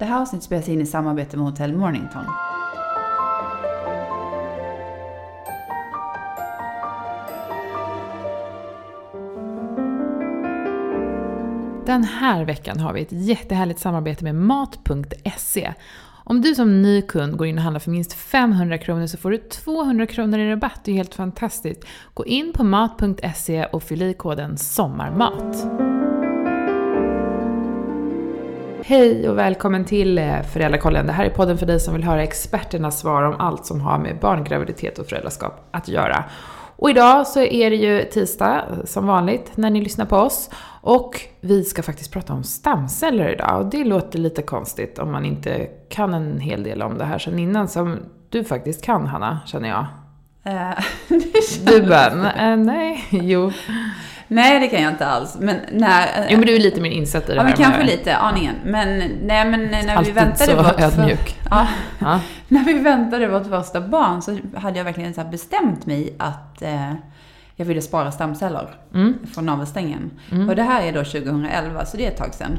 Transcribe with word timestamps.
Det 0.00 0.06
här 0.06 0.20
avsnittet 0.20 0.44
spelas 0.44 0.68
in 0.68 0.80
i 0.80 0.86
samarbete 0.86 1.36
med 1.36 1.46
Hotell 1.46 1.76
Mornington. 1.76 2.24
Den 11.86 12.04
här 12.04 12.44
veckan 12.44 12.80
har 12.80 12.92
vi 12.92 13.02
ett 13.02 13.12
jättehärligt 13.12 13.80
samarbete 13.80 14.24
med 14.24 14.34
Mat.se. 14.34 15.72
Om 16.24 16.40
du 16.40 16.54
som 16.54 16.82
ny 16.82 17.02
kund 17.02 17.36
går 17.36 17.46
in 17.46 17.58
och 17.58 17.64
handlar 17.64 17.80
för 17.80 17.90
minst 17.90 18.12
500 18.12 18.78
kronor 18.78 19.06
så 19.06 19.16
får 19.16 19.30
du 19.30 19.38
200 19.38 20.06
kronor 20.06 20.38
i 20.38 20.50
rabatt. 20.50 20.80
Det 20.84 20.90
är 20.92 20.96
helt 20.96 21.14
fantastiskt. 21.14 21.84
Gå 22.14 22.26
in 22.26 22.52
på 22.52 22.64
Mat.se 22.64 23.64
och 23.64 23.82
fyll 23.82 24.02
i 24.02 24.14
koden 24.14 24.58
SOMMARMAT. 24.58 25.89
Hej 28.90 29.28
och 29.28 29.38
välkommen 29.38 29.84
till 29.84 30.18
eh, 30.18 30.42
Föräldrakollen. 30.42 31.06
Det 31.06 31.12
här 31.12 31.24
är 31.24 31.30
podden 31.30 31.58
för 31.58 31.66
dig 31.66 31.80
som 31.80 31.94
vill 31.94 32.04
höra 32.04 32.22
experternas 32.22 33.00
svar 33.00 33.22
om 33.22 33.34
allt 33.38 33.66
som 33.66 33.80
har 33.80 33.98
med 33.98 34.18
barngraviditet 34.18 34.98
och 34.98 35.06
föräldraskap 35.06 35.68
att 35.70 35.88
göra. 35.88 36.24
Och 36.76 36.90
idag 36.90 37.26
så 37.26 37.40
är 37.40 37.70
det 37.70 37.76
ju 37.76 38.04
tisdag 38.04 38.64
som 38.84 39.06
vanligt 39.06 39.56
när 39.56 39.70
ni 39.70 39.80
lyssnar 39.80 40.04
på 40.06 40.16
oss. 40.16 40.50
Och 40.80 41.20
vi 41.40 41.64
ska 41.64 41.82
faktiskt 41.82 42.12
prata 42.12 42.32
om 42.32 42.44
stamceller 42.44 43.28
idag. 43.32 43.60
Och 43.60 43.66
det 43.70 43.84
låter 43.84 44.18
lite 44.18 44.42
konstigt 44.42 44.98
om 44.98 45.12
man 45.12 45.24
inte 45.24 45.66
kan 45.90 46.14
en 46.14 46.40
hel 46.40 46.62
del 46.62 46.82
om 46.82 46.98
det 46.98 47.04
här 47.04 47.18
sen 47.18 47.38
innan. 47.38 47.68
Som 47.68 47.98
du 48.28 48.44
faktiskt 48.44 48.84
kan 48.84 49.06
Hanna, 49.06 49.40
känner 49.46 49.68
jag. 49.68 49.86
Eh, 50.44 50.84
Du 51.66 51.82
bara, 51.82 52.32
"Äh, 52.32 52.56
nej, 52.56 53.04
jo. 53.10 53.52
Nej, 54.30 54.60
det 54.60 54.68
kan 54.68 54.82
jag 54.82 54.92
inte 54.92 55.06
alls. 55.06 55.36
Men 55.40 55.56
när... 55.72 56.26
Jo 56.30 56.38
men 56.38 56.46
du 56.46 56.54
är 56.56 56.60
lite 56.60 56.80
mer 56.80 56.90
insatt 56.90 57.24
i 57.24 57.26
det 57.26 57.34
Ja, 57.34 57.42
här 57.42 57.48
men 57.48 57.56
kanske 57.56 57.78
med- 57.78 57.86
lite, 57.86 58.16
aningen. 58.16 58.54
Men, 58.64 58.98
nej, 59.22 59.44
men 59.44 59.60
när 59.86 60.04
vi 60.04 60.10
väntade 60.10 60.50
så 60.50 60.56
vårt 60.56 60.80
ödmjuk. 60.80 61.36
Ja, 61.50 61.66
Ja. 61.98 62.20
när 62.48 62.64
vi 62.64 62.72
väntade 62.72 63.28
vårt 63.28 63.46
första 63.46 63.80
barn 63.80 64.22
så 64.22 64.38
hade 64.56 64.78
jag 64.78 64.84
verkligen 64.84 65.14
så 65.14 65.24
bestämt 65.24 65.86
mig 65.86 66.14
att 66.18 66.62
eh, 66.62 66.92
jag 67.56 67.66
ville 67.66 67.82
spara 67.82 68.12
stamceller 68.12 68.68
Mm. 68.94 69.18
från 69.34 69.46
navelsträngen. 69.46 70.10
Och 70.48 70.56
det 70.56 70.62
här 70.62 70.82
är 70.82 70.92
då 70.92 71.04
2011, 71.04 71.84
så 71.84 71.96
det 71.96 72.06
är 72.06 72.10
ett 72.10 72.16
tag 72.16 72.34
sedan. 72.34 72.58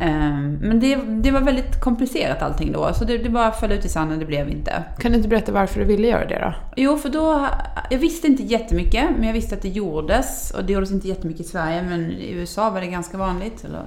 Ehm, 0.00 0.58
men 0.60 0.80
det, 0.80 0.96
det 0.96 1.30
var 1.30 1.40
väldigt 1.40 1.80
komplicerat 1.80 2.42
allting 2.42 2.72
då, 2.72 2.94
så 2.94 3.04
det, 3.04 3.18
det 3.18 3.30
bara 3.30 3.52
föll 3.52 3.72
ut 3.72 3.84
i 3.84 3.88
sanden, 3.88 4.18
det 4.18 4.26
blev 4.26 4.48
inte. 4.48 4.84
Kan 4.98 5.10
du 5.10 5.16
inte 5.16 5.28
berätta 5.28 5.52
varför 5.52 5.80
du 5.80 5.86
ville 5.86 6.08
göra 6.08 6.26
det 6.26 6.38
då? 6.38 6.54
Jo, 6.76 6.96
för 6.96 7.08
då, 7.08 7.46
jag 7.90 7.98
visste 7.98 8.26
inte 8.26 8.42
jättemycket, 8.42 9.04
men 9.16 9.26
jag 9.26 9.32
visste 9.32 9.54
att 9.54 9.62
det 9.62 9.68
gjordes. 9.68 10.50
Och 10.50 10.64
det 10.64 10.72
gjordes 10.72 10.90
inte 10.90 11.08
jättemycket 11.08 11.46
i 11.46 11.48
Sverige, 11.48 11.82
men 11.82 12.10
i 12.10 12.30
USA 12.30 12.70
var 12.70 12.80
det 12.80 12.86
ganska 12.86 13.18
vanligt. 13.18 13.64
Eller, 13.64 13.82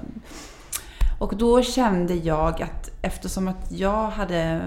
och 1.20 1.36
då 1.38 1.61
kände 1.61 2.14
jag 2.14 2.61
att 2.61 2.89
eftersom 3.02 3.48
att 3.48 3.72
jag 3.72 4.08
hade 4.08 4.61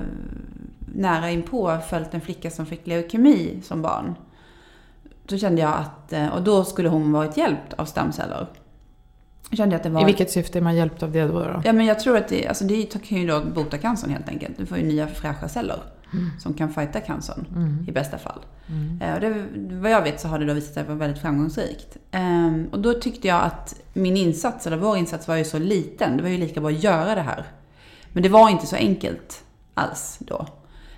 nära 0.94 1.30
inpå 1.30 1.78
följt 1.88 2.14
en 2.14 2.20
flicka 2.20 2.50
som 2.50 2.66
fick 2.66 2.86
leukemi 2.86 3.60
som 3.64 3.82
barn. 3.82 4.14
Då 5.26 5.38
kände 5.38 5.62
jag 5.62 5.72
att, 5.72 6.32
och 6.34 6.42
då 6.42 6.64
skulle 6.64 6.88
hon 6.88 7.12
varit 7.12 7.36
hjälpt 7.36 7.72
av 7.72 7.84
stamceller. 7.84 8.46
Kände 9.52 9.76
att 9.76 9.82
det 9.82 9.88
var... 9.90 10.00
I 10.02 10.04
vilket 10.04 10.30
syfte 10.30 10.58
är 10.58 10.62
man 10.62 10.76
hjälpt 10.76 11.02
av 11.02 11.12
det 11.12 11.22
då? 11.26 11.32
då? 11.40 11.62
Ja, 11.64 11.72
men 11.72 11.86
jag 11.86 12.00
tror 12.00 12.16
att 12.16 12.28
det, 12.28 12.46
alltså 12.48 12.64
det 12.64 12.82
kan 13.08 13.18
ju 13.18 13.26
då 13.26 13.40
bota 13.44 13.78
cancern 13.78 14.10
helt 14.10 14.28
enkelt. 14.28 14.58
Du 14.58 14.66
får 14.66 14.78
ju 14.78 14.84
nya 14.84 15.06
fräscha 15.06 15.48
celler 15.48 15.78
som 16.38 16.54
kan 16.54 16.72
fighta 16.72 17.00
cancern 17.00 17.44
Mm. 17.56 17.84
i 17.88 17.92
bästa 17.92 18.18
fall. 18.18 18.38
Eh, 19.00 19.14
Och 19.14 19.20
det, 19.20 19.44
vad 19.56 19.90
jag 19.90 20.02
vet 20.02 20.20
så 20.20 20.28
har 20.28 20.38
det 20.38 20.44
då 20.46 20.52
visat 20.54 20.74
sig 20.74 20.84
vara 20.84 20.96
väldigt 20.96 21.22
framgångsrikt. 21.22 21.96
Ehm, 22.10 22.68
Och 22.72 22.78
då 22.80 22.92
tyckte 22.92 23.28
jag 23.28 23.42
att 23.42 23.74
min 23.92 24.16
insats, 24.16 24.66
eller 24.66 24.76
vår 24.76 24.96
insats 24.96 25.28
var 25.28 25.36
ju 25.36 25.44
så 25.44 25.58
liten. 25.58 26.16
Det 26.16 26.22
var 26.22 26.30
ju 26.30 26.38
lika 26.38 26.60
bra 26.60 26.70
att 26.70 26.82
göra 26.82 27.14
det 27.14 27.20
här. 27.20 27.44
Men 28.12 28.22
det 28.22 28.28
var 28.28 28.48
inte 28.50 28.66
så 28.66 28.76
enkelt 28.76 29.44
alls 29.74 30.16
då. 30.20 30.46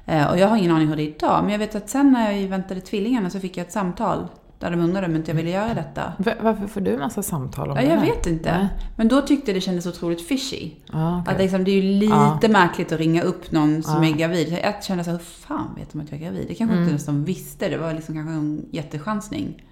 Eh, 0.07 0.27
Och 0.31 0.39
jag 0.39 0.49
har 0.49 0.57
ingen 0.57 0.71
aning 0.73 0.89
hur 0.89 0.97
det 0.97 1.03
är 1.03 1.09
idag. 1.15 1.43
Men 1.43 1.53
jag 1.53 1.59
vet 1.59 1.75
att 1.75 1.89
sen 1.89 2.13
när 2.13 2.33
jag 2.33 2.49
väntade 2.49 2.81
tvillingarna 2.81 3.31
så 3.31 3.41
fick 3.41 3.57
jag 3.57 3.67
ett 3.67 3.73
samtal 3.73 4.29
där 4.59 4.71
de 4.71 4.81
undrade 4.81 5.07
om 5.07 5.17
inte 5.17 5.31
jag 5.31 5.37
ville 5.37 5.51
göra 5.51 5.75
detta. 5.75 6.13
Va- 6.19 6.33
Varför 6.43 6.67
får 6.67 6.81
du 6.81 6.93
en 6.93 6.99
massa 7.01 7.23
samtal 7.23 7.71
om 7.71 7.77
Ja, 7.77 7.83
det 7.83 7.89
jag 7.89 8.01
vet 8.01 8.27
inte. 8.27 8.59
Nej. 8.59 8.69
Men 8.97 9.09
då 9.09 9.21
tyckte 9.23 9.51
jag 9.51 9.57
det 9.57 9.61
kändes 9.61 9.87
otroligt 9.87 10.27
fishy. 10.29 10.71
Ja, 10.93 11.21
okej. 11.23 11.35
Att 11.35 11.41
liksom, 11.41 11.65
det 11.65 11.71
är 11.71 11.83
ju 11.83 11.83
lite 11.83 12.13
Ja. 12.43 12.49
märkligt 12.49 12.93
att 12.93 12.99
ringa 12.99 13.23
upp 13.23 13.53
någon 13.53 13.83
som 13.83 14.03
Ja. 14.05 14.09
är 14.11 14.13
gravid. 14.17 14.59
Jag 14.65 14.85
kände 14.85 15.05
så 15.05 15.11
här, 15.11 15.19
hur 15.19 15.25
fan 15.25 15.75
vet 15.77 15.93
de 15.93 16.01
att 16.01 16.11
jag 16.11 16.21
är 16.21 16.25
gravid? 16.25 16.45
Det 16.49 16.55
kanske 16.55 16.73
Mm. 16.73 16.79
inte 16.83 16.91
ens 16.91 17.07
de 17.07 17.25
visste. 17.25 17.69
Det 17.69 17.79
var 17.79 17.95
liksom 17.95 18.15
kanske 18.15 18.33
en 18.35 18.67
jättechansning. 18.71 19.63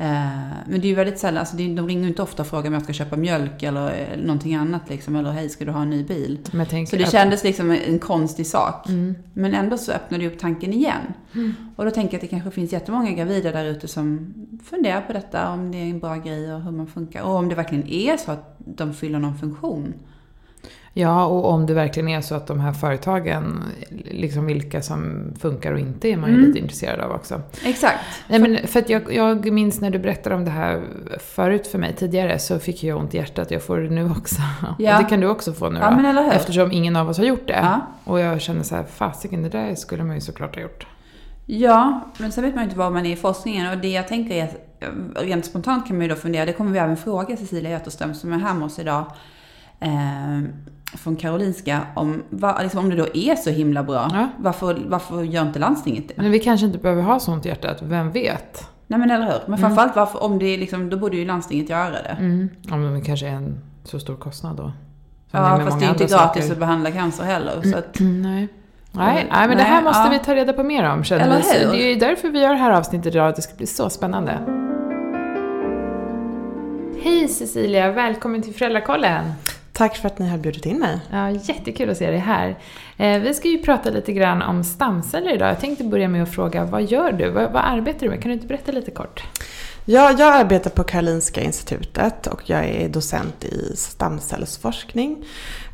Eh, 0.00 0.06
men 0.66 0.80
det 0.80 0.86
är 0.86 0.88
ju 0.88 0.94
väldigt 0.94 1.18
sällan, 1.18 1.38
alltså 1.38 1.56
de 1.56 1.88
ringer 1.88 2.08
inte 2.08 2.22
ofta 2.22 2.42
och 2.42 2.48
frågar 2.48 2.66
om 2.66 2.74
jag 2.74 2.82
ska 2.82 2.92
köpa 2.92 3.16
mjölk 3.16 3.62
eller, 3.62 3.90
eller 3.90 4.24
någonting 4.24 4.54
annat 4.54 4.82
liksom. 4.88 5.16
Eller 5.16 5.30
hej, 5.30 5.48
ska 5.48 5.64
du 5.64 5.70
ha 5.70 5.82
en 5.82 5.90
ny 5.90 6.04
bil? 6.04 6.38
Så 6.90 6.96
det 6.96 7.10
kändes 7.10 7.44
liksom 7.44 7.70
en 7.70 7.98
konstig 7.98 8.46
sak. 8.46 8.88
Mm. 8.88 9.14
Men 9.32 9.54
ändå 9.54 9.78
så 9.78 9.92
öppnade 9.92 10.24
det 10.24 10.30
upp 10.30 10.38
tanken 10.38 10.72
igen. 10.72 11.02
Och 11.76 11.84
då 11.84 11.90
tänker 11.90 12.14
jag 12.14 12.18
att 12.18 12.20
det 12.20 12.26
kanske 12.26 12.50
finns 12.50 12.72
jättemånga 12.72 13.10
gravida 13.10 13.52
där 13.52 13.64
ute 13.64 13.88
som 13.88 14.34
funderar 14.64 15.00
på 15.00 15.12
detta, 15.12 15.50
om 15.50 15.72
det 15.72 15.78
är 15.78 15.90
en 15.90 15.98
bra 15.98 16.16
grej 16.16 16.54
och 16.54 16.60
hur 16.60 16.70
man 16.70 16.86
funkar. 16.86 17.22
Och 17.22 17.34
om 17.34 17.48
det 17.48 17.54
verkligen 17.54 17.88
är 17.88 18.16
så 18.16 18.30
att 18.30 18.56
de 18.58 18.94
fyller 18.94 19.18
någon 19.18 19.38
funktion. 19.38 19.94
Ja, 20.92 21.24
och 21.26 21.48
om 21.48 21.66
det 21.66 21.74
verkligen 21.74 22.08
är 22.08 22.20
så 22.20 22.34
att 22.34 22.46
de 22.46 22.60
här 22.60 22.72
företagen, 22.72 23.62
liksom 24.10 24.46
vilka 24.46 24.82
som 24.82 25.32
funkar 25.40 25.72
och 25.72 25.78
inte, 25.78 26.08
är 26.08 26.16
man 26.16 26.30
ju 26.30 26.34
Mm. 26.36 26.46
lite 26.46 26.58
intresserad 26.58 27.00
av 27.00 27.10
också. 27.12 27.42
Exakt. 27.64 27.98
Nej, 28.28 28.38
men 28.38 28.66
för 28.66 28.78
att 28.80 28.88
jag, 28.90 29.14
jag 29.14 29.52
minns 29.52 29.80
när 29.80 29.90
du 29.90 29.98
berättade 29.98 30.34
om 30.36 30.44
det 30.44 30.50
här 30.50 30.82
förut 31.18 31.66
för 31.66 31.78
mig 31.78 31.94
tidigare 31.94 32.38
så 32.38 32.58
fick 32.58 32.84
jag 32.84 32.98
ont 32.98 33.14
i 33.14 33.16
hjärtat. 33.16 33.50
Jag 33.50 33.62
får 33.62 33.78
det 33.78 33.90
nu 33.90 34.10
också. 34.10 34.36
Ja. 34.78 34.96
Och 34.96 35.02
det 35.02 35.08
kan 35.10 35.20
du 35.20 35.26
också 35.28 35.52
få 35.52 35.70
nu 35.70 35.80
Ja, 35.80 35.90
då. 35.90 35.96
men 35.96 36.04
eller 36.06 36.22
hur? 36.22 36.32
Eftersom 36.32 36.72
ingen 36.72 36.96
av 36.96 37.08
oss 37.08 37.18
har 37.18 37.24
gjort 37.24 37.46
det. 37.48 37.58
Ja. 37.62 37.80
Och 38.04 38.20
jag 38.20 38.40
känner 38.40 38.62
så 38.62 38.74
här, 38.76 38.84
fasiken, 38.84 39.42
det 39.42 39.48
där 39.48 39.74
skulle 39.74 40.04
man 40.04 40.14
ju 40.14 40.20
såklart 40.20 40.54
ha 40.54 40.62
gjort. 40.62 40.86
Ja, 41.46 42.00
men 42.18 42.32
sen 42.32 42.44
vet 42.44 42.54
man 42.54 42.64
ju 42.64 42.68
inte 42.68 42.78
var 42.78 42.90
man 42.90 43.06
är 43.06 43.12
i 43.12 43.16
forskningen. 43.16 43.70
Och 43.72 43.78
det 43.78 43.88
jag 43.88 44.08
tänker 44.08 44.34
är, 44.34 44.48
rent 45.16 45.44
spontant 45.44 45.86
kan 45.86 45.96
man 45.96 46.02
ju 46.06 46.08
då 46.08 46.16
fundera, 46.16 46.44
det 46.44 46.52
kommer 46.52 46.70
vi 46.72 46.78
även 46.78 46.96
fråga 46.96 47.36
Cecilia 47.36 47.70
Götterström 47.70 48.14
som 48.14 48.32
är 48.32 48.38
här 48.38 48.54
med 48.54 48.66
oss 48.66 48.78
idag, 48.78 49.04
eh, 49.80 50.40
från 50.98 51.16
Karolinska, 51.16 51.80
om, 51.94 52.22
va, 52.30 52.58
liksom, 52.62 52.80
om 52.80 52.90
det 52.90 52.96
då 52.96 53.06
är 53.14 53.36
så 53.36 53.50
himla 53.50 53.82
bra, 53.82 54.10
Ja. 54.12 54.28
varför, 54.38 54.78
varför 54.86 55.22
gör 55.22 55.42
inte 55.42 55.58
landstinget 55.58 56.08
det? 56.08 56.14
Men 56.16 56.30
vi 56.30 56.38
kanske 56.38 56.66
inte 56.66 56.78
behöver 56.78 57.02
ha 57.02 57.20
sånt 57.20 57.44
hjärtat, 57.44 57.82
vem 57.82 58.10
vet? 58.10 58.66
Nej 58.86 58.98
men 58.98 59.10
eller 59.10 59.26
hur? 59.26 59.38
Men 59.46 59.58
framförallt 59.58 59.96
varför, 59.96 60.22
om 60.22 60.38
det 60.38 60.46
är 60.46 60.58
liksom, 60.58 60.90
då 60.90 60.96
borde 60.96 61.16
ju 61.16 61.24
landstinget 61.24 61.70
göra 61.70 61.90
det. 61.90 62.16
Mm. 62.18 62.48
Ja, 62.62 62.76
men 62.76 62.94
det 62.94 63.00
kanske 63.00 63.26
är 63.28 63.32
en 63.32 63.60
så 63.84 64.00
stor 64.00 64.16
kostnad 64.16 64.56
då. 64.56 64.62
Som 64.62 64.72
Ja, 65.40 65.56
med 65.56 65.66
fast 65.66 65.80
det 65.80 65.86
är 65.86 65.90
inte 65.90 66.04
andra 66.04 66.16
gratis 66.16 66.42
saker. 66.42 66.52
att 66.52 66.58
behandla 66.58 66.90
cancer 66.90 67.24
heller. 67.24 67.62
Så 67.62 67.78
att, 67.78 68.00
Mm, 68.00 68.22
nej. 68.22 68.48
Nej, 68.92 69.20
Mm, 69.22 69.32
nej, 69.32 69.48
men 69.48 69.56
det 69.56 69.62
här 69.62 69.74
nej, 69.74 69.84
måste 69.84 70.02
ja. 70.02 70.10
vi 70.10 70.18
ta 70.18 70.34
reda 70.34 70.52
på 70.52 70.62
mer 70.62 70.90
om 70.90 71.04
känner 71.04 71.24
Eller 71.24 71.36
vi. 71.36 71.64
Hur? 71.64 71.72
Det 71.72 71.82
är 71.82 71.88
ju 71.88 71.94
därför 72.00 72.28
vi 72.30 72.40
gör 72.40 72.48
det 72.50 72.56
här 72.56 72.70
avsnittet 72.70 73.14
idag, 73.14 73.32
det 73.36 73.42
ska 73.42 73.54
bli 73.56 73.66
så 73.66 73.90
spännande. 73.90 74.38
Hej 77.02 77.28
Cecilia, 77.28 77.92
välkommen 77.92 78.42
till 78.42 78.54
Föräldrakollen. 78.54 79.24
Tack 79.72 79.96
för 79.96 80.06
att 80.06 80.18
ni 80.18 80.28
har 80.28 80.38
bjudit 80.38 80.66
in 80.66 80.78
mig. 80.78 81.00
Ja, 81.10 81.30
jättekul 81.30 81.90
att 81.90 81.96
se 81.96 82.10
dig 82.10 82.18
här. 82.18 82.58
Eh, 82.96 83.18
vi 83.20 83.34
ska 83.34 83.48
ju 83.48 83.58
prata 83.58 83.90
lite 83.90 84.12
grann 84.12 84.42
om 84.42 84.64
stamceller 84.64 85.34
idag. 85.34 85.48
Jag 85.50 85.60
tänkte 85.60 85.84
börja 85.84 86.08
med 86.08 86.22
att 86.22 86.34
fråga, 86.34 86.64
vad 86.64 86.82
gör 86.82 87.12
du? 87.12 87.30
Vad, 87.30 87.52
vad 87.52 87.62
arbetar 87.64 88.00
du 88.00 88.08
med? 88.10 88.22
Kan 88.22 88.28
du 88.28 88.34
inte 88.34 88.46
berätta 88.46 88.72
lite 88.72 88.90
kort? 88.90 89.24
Ja, 89.84 90.10
jag 90.18 90.36
arbetar 90.36 90.70
på 90.70 90.82
Karolinska 90.84 91.40
institutet 91.40 92.26
och 92.26 92.42
jag 92.50 92.64
är 92.64 92.88
docent 92.88 93.44
i 93.44 93.76
stamcellsforskning. 93.76 95.24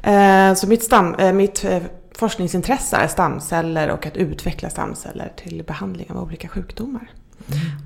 Eh, 0.03 0.55
Så 0.55 0.69
mitt, 0.69 0.83
stam, 0.83 1.15
eh, 1.15 1.33
mitt 1.33 1.65
forskningsintresse 2.19 2.97
är 2.97 3.09
stamceller 3.09 3.91
och 3.91 4.07
att 4.07 4.17
utveckla 4.17 4.71
stamceller 4.71 5.33
till 5.37 5.65
behandling 5.67 6.11
av 6.11 6.23
olika 6.23 6.49
sjukdomar. 6.49 7.11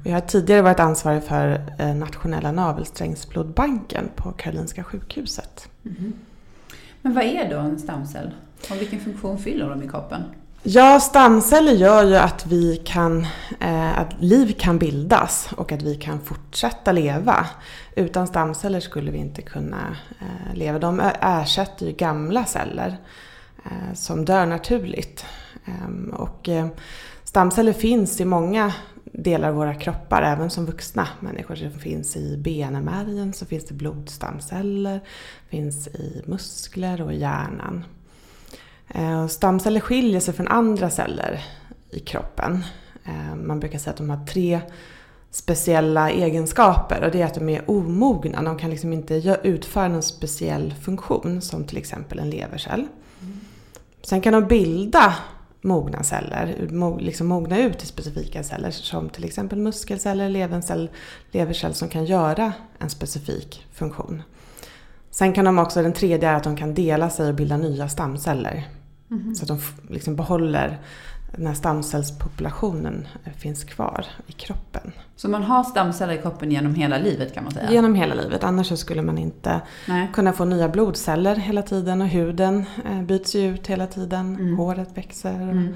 Jag 0.05 0.13
har 0.13 0.21
tidigare 0.21 0.63
varit 0.63 0.81
ansvarig 0.81 1.23
för 1.23 1.73
eh, 1.79 1.95
nationella 1.95 2.53
navelsträngsblodbanken 2.53 4.09
på 4.17 4.33
Karolinska 4.33 4.85
sjukhuset. 4.85 5.69
men 7.03 7.15
vad 7.15 7.25
är 7.25 7.51
då 7.51 7.59
en 7.59 7.79
stamcell? 7.79 8.31
Och 8.71 8.81
vilken 8.81 9.01
funktion 9.01 9.39
fyller 9.39 9.71
de 9.71 9.83
i 9.83 9.89
kroppen? 9.89 10.23
Ja, 10.63 11.01
stamceller 11.01 11.73
gör 11.73 12.05
ju 12.05 12.17
att 12.17 12.47
vi 12.47 12.77
kan, 12.77 13.27
eh, 13.61 13.99
att 13.99 14.23
liv 14.23 14.55
kan 14.59 14.79
bildas 14.79 15.49
och 15.57 15.73
att 15.73 15.83
vi 15.83 15.95
kan 15.95 16.21
fortsätta 16.21 16.93
leva. 16.93 17.47
Utan 17.97 18.27
stamceller 18.27 18.81
skulle 18.81 19.11
vi 19.11 19.19
inte 19.19 19.43
kunna 19.43 19.97
eh, 20.21 20.55
leva. 20.55 20.79
De 20.79 21.01
ersätter 21.21 21.87
ju 21.87 21.93
gamla 21.93 22.45
celler 22.45 22.97
eh, 23.65 23.95
som 23.95 24.25
dör 24.25 24.47
naturligt. 24.47 25.25
Ehm, 25.65 26.15
och 26.17 26.49
stamceller 27.25 27.73
finns 27.73 28.21
i 28.21 28.25
många 28.25 28.73
delar 29.13 29.49
av 29.49 29.55
våra 29.55 29.75
kroppar, 29.75 30.23
även 30.23 30.51
som 30.51 30.67
vuxna 30.67 31.09
människor. 31.21 31.57
Det 31.57 31.71
finns 31.71 32.17
i 32.17 32.37
benmärgen, 32.37 33.33
så 33.33 33.47
finns 33.47 33.65
det 33.65 33.75
blodstamceller, 33.75 35.01
finns 35.49 35.89
i 35.89 36.23
muskler 36.27 37.03
och 37.03 37.13
i 37.13 37.17
hjärnan. 37.19 37.85
Eh, 38.89 39.27
Stamceller 39.27 39.81
skiljer 39.81 40.21
sig 40.21 40.35
från 40.35 40.49
andra 40.49 40.91
celler 40.91 41.45
i 41.91 41.99
kroppen. 42.01 42.65
Eh, 43.05 43.37
Man 43.37 43.61
brukar 43.61 43.79
säga 43.79 43.91
att 43.91 43.97
de 43.99 44.11
har 44.11 44.27
tre 44.27 44.61
speciella 45.31 46.11
egenskaper 46.11 47.05
och 47.05 47.11
det 47.11 47.23
är 47.23 47.27
att 47.27 47.35
de 47.35 47.49
är 47.49 47.71
omogna. 47.71 48.43
De 48.43 48.59
kan 48.59 48.71
liksom 48.71 48.93
inte 48.93 49.39
utföra 49.43 49.89
någon 49.89 50.03
speciell 50.03 50.75
funktion 50.75 51.41
som 51.43 51.65
till 51.65 51.79
exempel 51.79 52.19
en 52.19 52.31
levercell. 52.31 52.87
Sen 54.03 54.21
kan 54.21 54.33
de 54.33 54.47
bilda 54.47 55.15
mogna 55.63 56.03
celler, 56.03 56.69
liksom 57.01 57.27
mogna 57.27 57.59
ut 57.59 57.79
till 57.79 57.89
specifika 57.89 58.43
celler 58.43 58.71
som 58.71 59.09
till 59.09 59.25
exempel 59.25 59.59
muskelceller, 59.59 60.29
levercell, 60.29 60.91
levercell 61.31 61.75
som 61.75 61.89
kan 61.89 62.05
göra 62.05 62.53
en 62.79 62.91
specifik 62.91 63.67
funktion. 63.73 64.23
Sen 65.11 65.33
kan 65.33 65.45
de 65.45 65.59
också, 65.59 65.83
den 65.83 65.93
tredje 65.93 66.29
är 66.29 66.35
att 66.35 66.45
de 66.45 66.57
kan 66.57 66.75
dela 66.75 67.11
sig 67.11 67.29
och 67.29 67.35
bilda 67.35 67.57
nya 67.57 67.89
stamceller. 67.89 68.69
Mm. 69.11 69.35
Så 69.35 69.45
att 69.45 69.49
de 69.49 69.61
liksom 69.95 70.17
behåller 70.17 70.79
den 71.37 71.47
här 71.47 71.55
stamcellspopulationen 71.55 73.09
finns 73.37 73.65
kvar 73.65 74.07
i 74.27 74.33
kroppen. 74.33 74.93
Så 75.17 75.29
man 75.29 75.43
har 75.43 75.65
stamceller 75.65 76.15
i 76.15 76.19
kroppen 76.19 76.51
genom 76.51 76.75
hela 76.75 76.99
livet 76.99 77.35
kan 77.35 77.45
man 77.45 77.53
säga? 77.53 77.71
Genom 77.71 77.95
hela 77.95 78.15
livet, 78.15 78.45
annars 78.45 78.67
så 78.67 78.77
skulle 78.77 79.03
man 79.03 79.19
inte 79.19 79.61
Nej. 79.89 80.11
kunna 80.13 80.33
få 80.33 80.45
nya 80.45 80.69
blodceller 80.69 81.37
hela 81.37 81.63
tiden 81.63 82.03
och 82.03 82.09
huden 82.09 82.65
eh, 82.85 83.03
byts 83.03 83.35
ju 83.35 83.55
ut 83.55 83.67
hela 83.67 83.87
tiden, 83.87 84.35
mm. 84.35 84.57
håret 84.57 84.89
växer. 84.95 85.35
Mm. 85.35 85.75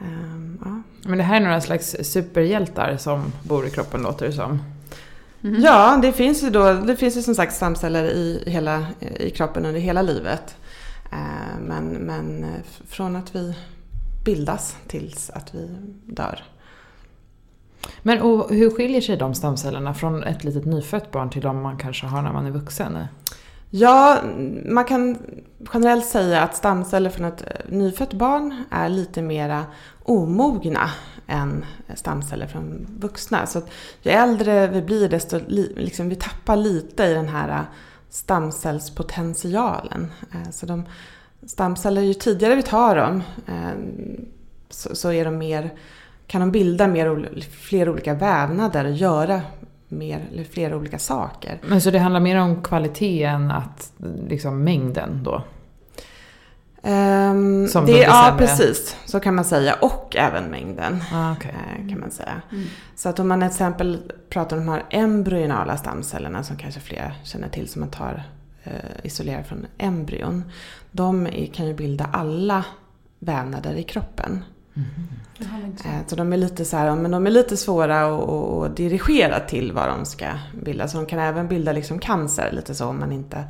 Um, 0.00 0.58
ja. 0.64 0.82
Men 1.08 1.18
det 1.18 1.24
här 1.24 1.36
är 1.36 1.40
några 1.40 1.60
slags 1.60 1.96
superhjältar 2.02 2.96
som 2.96 3.32
bor 3.42 3.66
i 3.66 3.70
kroppen 3.70 4.02
låter 4.02 4.26
det 4.26 4.32
som? 4.32 4.62
Mm. 5.44 5.62
Ja, 5.62 5.98
det 6.02 6.12
finns 6.12 6.42
ju 6.42 6.50
då, 6.50 6.72
det 6.72 6.96
finns 6.96 7.16
ju 7.16 7.22
som 7.22 7.34
sagt 7.34 7.54
stamceller 7.54 8.04
i, 8.04 8.42
hela, 8.46 8.86
i 9.00 9.30
kroppen 9.30 9.66
under 9.66 9.80
hela 9.80 10.02
livet. 10.02 10.56
Eh, 11.12 11.60
men, 11.60 11.88
men 11.88 12.44
eh, 12.44 12.60
från 12.88 13.16
att 13.16 13.34
vi 13.34 13.54
bildas 14.26 14.76
tills 14.86 15.30
att 15.30 15.54
vi 15.54 15.68
dör. 16.06 16.44
Men 18.02 18.22
och 18.22 18.50
hur 18.50 18.70
skiljer 18.70 19.00
sig 19.00 19.16
de 19.16 19.34
stamcellerna 19.34 19.94
från 19.94 20.24
ett 20.24 20.44
litet 20.44 20.64
nyfött 20.64 21.10
barn 21.10 21.30
till 21.30 21.42
de 21.42 21.62
man 21.62 21.78
kanske 21.78 22.06
har 22.06 22.22
när 22.22 22.32
man 22.32 22.46
är 22.46 22.50
vuxen? 22.50 22.98
Ja, 23.70 24.18
man 24.64 24.84
kan 24.84 25.18
generellt 25.74 26.06
säga 26.06 26.42
att 26.42 26.56
stamceller 26.56 27.10
från 27.10 27.26
ett 27.26 27.44
nyfött 27.68 28.12
barn 28.12 28.64
är 28.70 28.88
lite 28.88 29.22
mera 29.22 29.64
omogna 30.02 30.90
än 31.26 31.64
stamceller 31.94 32.46
från 32.46 32.86
vuxna. 33.00 33.46
Så 33.46 33.62
ju 34.02 34.10
äldre 34.10 34.66
vi 34.66 34.82
blir 34.82 35.08
desto 35.08 35.40
liksom, 35.76 36.08
vi 36.08 36.16
tappar 36.16 36.56
lite 36.56 37.04
i 37.04 37.14
den 37.14 37.28
här 37.28 37.64
stamcellspotentialen. 38.10 40.12
Eh, 40.32 40.50
så 40.50 40.66
de 40.66 40.84
stamceller, 41.46 42.02
ju 42.02 42.14
tidigare 42.14 42.54
vi 42.54 42.62
tar 42.62 42.96
dem 42.96 43.22
eh, 43.46 43.70
så, 44.70 45.12
är 45.12 45.24
de 45.24 45.38
mer, 45.38 45.70
kan 46.26 46.40
de 46.40 46.50
bilda 46.50 46.86
mer, 46.86 47.28
fler 47.50 47.88
olika 47.88 48.14
vävnader 48.14 48.84
och 48.84 48.92
göra 48.92 49.40
mer, 49.88 50.28
eller 50.32 50.44
flera 50.44 50.76
olika 50.76 50.98
saker. 50.98 51.60
Men 51.68 51.80
så 51.80 51.90
det 51.90 51.98
handlar 51.98 52.20
mer 52.20 52.36
om 52.36 52.62
kvalitet 52.62 53.24
än 53.24 53.50
att, 53.50 53.92
liksom 54.28 54.64
mängden 54.64 55.20
då? 55.24 55.42
Um, 56.82 57.68
Som 57.68 57.86
det, 57.86 57.98
ja, 57.98 58.34
precis. 58.38 58.96
Så 59.04 59.20
kan 59.20 59.34
man 59.34 59.44
säga. 59.44 59.74
Och 59.74 60.16
även 60.16 60.44
mängden. 60.44 61.02
Ah, 61.12 61.32
okay. 61.32 61.50
Eh, 61.50 61.88
kan 61.88 62.00
man 62.00 62.10
säga. 62.10 62.42
Mm. 62.52 62.64
Så 62.96 63.08
att 63.08 63.18
om 63.18 63.28
man 63.28 63.40
till 63.40 63.46
exempel 63.46 64.12
pratar 64.30 64.56
om 64.56 64.66
de 64.66 64.72
här 64.72 64.84
embryonala 64.90 65.76
stamcellerna 65.76 66.42
som 66.42 66.56
kanske 66.56 66.80
fler 66.80 67.14
känner 67.24 67.48
till 67.48 67.68
som 67.68 67.80
man 67.80 67.90
tar 67.90 68.22
eh, 68.66 68.90
isolerar 69.02 69.42
från 69.42 69.66
embryon. 69.78 70.44
De 70.90 71.28
kan 71.52 71.66
ju 71.66 71.74
bilda 71.74 72.04
alla 72.12 72.64
vävnader 73.18 73.74
i 73.74 73.82
kroppen. 73.82 74.44
Mm. 74.74 76.06
Så 76.06 76.16
de 76.16 76.32
är 76.32 76.36
lite 76.36 76.64
så 76.64 76.76
här, 76.76 76.96
men 76.96 77.10
de 77.10 77.26
är 77.26 77.30
lite 77.30 77.56
svåra 77.56 78.06
att, 78.06 78.30
att 78.30 78.76
dirigera 78.76 79.40
till 79.40 79.72
vad 79.72 79.88
de 79.88 80.04
ska 80.04 80.26
bilda. 80.64 80.88
Så 80.88 80.96
de 80.96 81.06
kan 81.06 81.18
även 81.18 81.48
bilda 81.48 81.72
liksom 81.72 81.98
cancer 81.98 82.52
lite 82.52 82.74
så 82.74 82.86
om 82.86 83.00
man 83.00 83.12
inte 83.12 83.44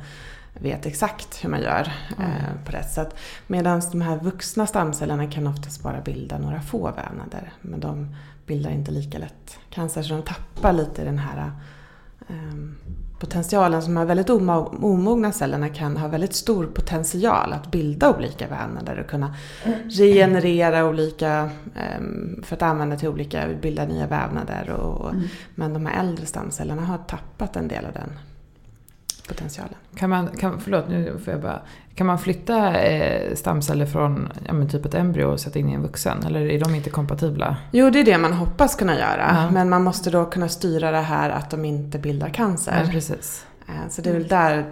vet 0.53 0.85
exakt 0.85 1.43
hur 1.43 1.49
man 1.49 1.61
gör 1.61 1.91
mm. 2.17 2.31
eh, 2.31 2.65
på 2.65 2.71
rätt 2.71 2.91
sätt. 2.91 3.15
Medan 3.47 3.81
de 3.91 4.01
här 4.01 4.17
vuxna 4.17 4.67
stamcellerna 4.67 5.31
kan 5.31 5.47
oftast 5.47 5.83
bara 5.83 6.01
bilda 6.01 6.37
några 6.37 6.61
få 6.61 6.91
vävnader. 6.91 7.53
Men 7.61 7.79
de 7.79 8.15
bildar 8.45 8.71
inte 8.71 8.91
lika 8.91 9.17
lätt 9.17 9.59
cancer 9.69 10.03
så 10.03 10.13
de 10.13 10.23
tappar 10.23 10.73
lite 10.73 11.03
den 11.03 11.19
här 11.19 11.51
potentialen 13.19 13.81
som 13.81 13.97
är 13.97 14.05
väldigt 14.05 14.29
omogna 14.29 15.31
cellerna 15.31 15.69
kan 15.69 15.97
ha 15.97 16.07
väldigt 16.07 16.33
stor 16.33 16.65
potential 16.65 17.53
att 17.53 17.71
bilda 17.71 18.15
olika 18.15 18.47
vävnader 18.47 18.99
och 18.99 19.09
kunna 19.09 19.35
regenerera 19.89 20.85
olika, 20.85 21.49
ehm, 21.75 22.43
för 22.43 22.55
att 22.55 22.61
använda 22.61 22.97
till 22.97 23.09
olika, 23.09 23.47
bilda 23.61 23.85
nya 23.85 24.07
vävnader. 24.07 24.69
Och, 24.69 25.09
mm. 25.09 25.23
Men 25.55 25.73
de 25.73 25.85
här 25.85 25.99
äldre 25.99 26.25
stamcellerna 26.25 26.81
har 26.81 26.97
tappat 26.97 27.55
en 27.55 27.67
del 27.67 27.85
av 27.85 27.93
den 27.93 28.09
potentialen. 29.27 29.75
Kan 29.95 30.09
man, 30.09 30.27
kan, 30.27 30.59
förlåt, 30.59 30.89
nu 30.89 31.17
får 31.25 31.33
jag 31.33 31.41
bara. 31.41 31.61
Kan 31.95 32.07
man 32.07 32.19
flytta 32.19 32.81
eh, 32.81 33.35
stamceller 33.35 33.85
från 33.85 34.29
ja, 34.47 34.53
men 34.53 34.69
typ 34.69 34.85
ett 34.85 34.93
embryo 34.93 35.25
och 35.25 35.39
sätta 35.39 35.59
in 35.59 35.69
i 35.69 35.73
en 35.73 35.81
vuxen? 35.81 36.23
Eller 36.25 36.39
är 36.39 36.59
de 36.59 36.75
inte 36.75 36.89
kompatibla? 36.89 37.57
Jo, 37.71 37.89
det 37.89 37.99
är 37.99 38.05
det 38.05 38.17
man 38.17 38.33
hoppas 38.33 38.75
kunna 38.75 38.95
göra. 38.95 39.35
Ja. 39.35 39.51
Men 39.51 39.69
man 39.69 39.83
måste 39.83 40.09
då 40.09 40.25
kunna 40.25 40.49
styra 40.49 40.91
det 40.91 40.97
här 40.97 41.29
att 41.29 41.49
de 41.49 41.65
inte 41.65 41.99
bildar 41.99 42.29
cancer. 42.29 42.81
Ja, 42.85 42.91
precis. 42.91 43.45
Eh, 43.67 43.89
så 43.89 44.01
det 44.01 44.09
är 44.09 44.13
väl 44.13 44.27
där 44.27 44.65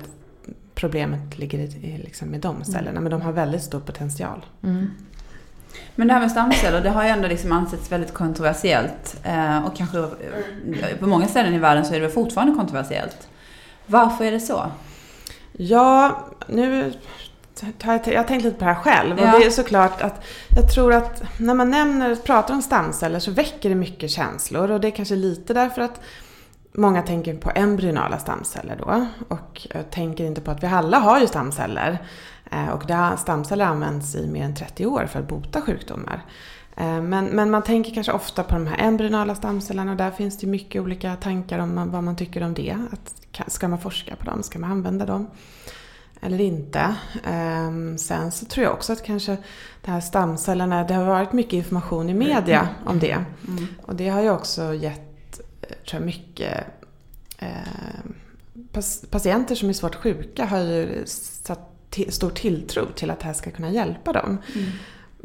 problemet 0.76 1.38
ligger 1.38 1.60
i, 1.60 2.02
liksom 2.04 2.28
med 2.28 2.40
de 2.40 2.64
cellerna. 2.64 2.90
Mm. 2.90 3.04
Men 3.04 3.12
de 3.12 3.22
har 3.22 3.32
väldigt 3.32 3.64
stor 3.64 3.80
potential. 3.80 4.46
Mm. 4.64 4.92
Men 5.96 6.08
det 6.08 6.14
här 6.14 6.22
med 6.22 6.32
stamceller, 6.32 6.82
det 6.82 6.90
har 6.90 7.04
ju 7.04 7.10
ändå 7.10 7.28
liksom 7.28 7.52
ansetts 7.52 7.92
väldigt 7.92 8.14
kontroversiellt. 8.14 9.20
Eh, 9.24 9.66
och 9.66 9.76
kanske 9.76 10.08
på 11.00 11.08
många 11.08 11.28
ställen 11.28 11.54
i 11.54 11.60
världen 11.60 11.86
så 11.86 11.94
är 11.94 12.02
det 12.02 12.10
fortfarande 12.10 12.56
kontroversiellt. 12.56 13.28
Varför 13.86 14.26
är 14.26 14.32
det 14.32 14.40
så? 14.40 14.72
Ja, 15.52 16.26
nu 16.48 16.94
jag 17.80 18.18
har 18.18 18.24
tänkt 18.24 18.44
lite 18.44 18.58
på 18.58 18.66
det 18.66 18.74
här 18.74 18.82
själv. 18.82 19.20
Ja. 19.20 19.34
Och 19.34 19.40
det 19.40 19.46
är 19.46 19.50
såklart 19.50 20.02
att 20.02 20.26
jag 20.56 20.74
tror 20.74 20.94
att 20.94 21.24
när 21.40 21.54
man 21.54 21.70
nämner, 21.70 22.16
pratar 22.16 22.54
om 22.54 22.62
stamceller 22.62 23.20
så 23.20 23.32
väcker 23.32 23.70
det 23.70 23.76
mycket 23.76 24.12
känslor. 24.12 24.72
Och 24.72 24.80
det 24.80 24.88
är 24.88 24.92
kanske 24.92 25.16
lite 25.16 25.54
därför 25.54 25.82
att 25.82 26.02
många 26.72 27.02
tänker 27.02 27.36
på 27.36 27.52
embryonala 27.56 28.20
stamceller 28.20 28.76
då. 28.76 29.08
Och 29.28 29.68
tänker 29.92 30.24
inte 30.24 30.42
på 30.42 30.52
att 30.52 30.64
vi 30.64 30.68
alla 30.68 31.00
har 31.00 31.20
ju 31.20 31.28
stamceller. 31.28 31.98
Eh, 32.52 32.70
och 32.70 32.84
stamceller 33.20 33.66
används 33.66 34.16
i 34.16 34.28
mer 34.28 34.44
än 34.44 34.56
30 34.56 34.86
år 34.86 35.08
för 35.12 35.20
att 35.20 35.28
bota 35.28 35.62
sjukdomar. 35.62 36.26
Eh, 36.76 37.02
men, 37.02 37.26
men 37.26 37.52
man 37.52 37.64
tänker 37.64 37.94
kanske 37.94 38.12
ofta 38.12 38.44
på 38.44 38.54
de 38.54 38.68
här 38.68 38.78
embryonala 38.88 39.36
stamcellerna 39.36 39.92
och 39.92 39.98
där 39.98 40.12
finns 40.12 40.38
det 40.38 40.48
mycket 40.48 40.82
olika 40.82 41.16
tankar 41.16 41.60
om 41.60 41.92
vad 41.92 42.04
man 42.04 42.16
tycker 42.16 42.44
om 42.44 42.54
det. 42.54 42.78
Att, 42.92 43.52
ska 43.52 43.68
man 43.68 43.80
forska 43.80 44.16
på 44.16 44.26
dem? 44.26 44.44
Ska 44.44 44.60
man 44.60 44.72
använda 44.72 45.06
dem? 45.06 45.28
Eller 46.22 46.42
inte. 46.42 46.96
Ehm, 47.24 47.98
sen 47.98 48.32
så 48.32 48.46
tror 48.46 48.64
jag 48.64 48.74
också 48.74 48.94
att 48.94 49.04
kanske 49.04 49.38
de 49.82 49.92
här 49.92 50.02
stamcellerna, 50.02 50.84
det 50.84 50.94
har 50.94 51.06
varit 51.06 51.34
mycket 51.34 51.54
information 51.54 52.10
i 52.10 52.14
media 52.14 52.60
mm. 52.60 52.74
om 52.86 53.00
det. 53.00 53.26
Mm. 53.48 53.68
Och 53.82 53.96
det 53.96 54.10
har 54.10 54.22
ju 54.22 54.30
också 54.30 54.74
gett, 54.74 55.40
tror 55.62 56.02
jag, 56.02 56.06
mycket 56.06 56.66
eh, 57.38 57.50
patienter 59.10 59.56
som 59.56 59.70
är 59.70 59.74
svårt 59.74 59.96
sjuka 59.96 60.46
har 60.46 60.60
ju 60.60 61.04
satt 61.06 61.72
stor 62.10 62.30
tilltro 62.30 62.86
till 62.96 63.12
att 63.12 63.20
det 63.20 63.26
här 63.26 63.34
ska 63.34 63.52
kunna 63.52 63.72
hjälpa 63.72 64.14
dem. 64.14 64.38
Mm. 64.56 64.68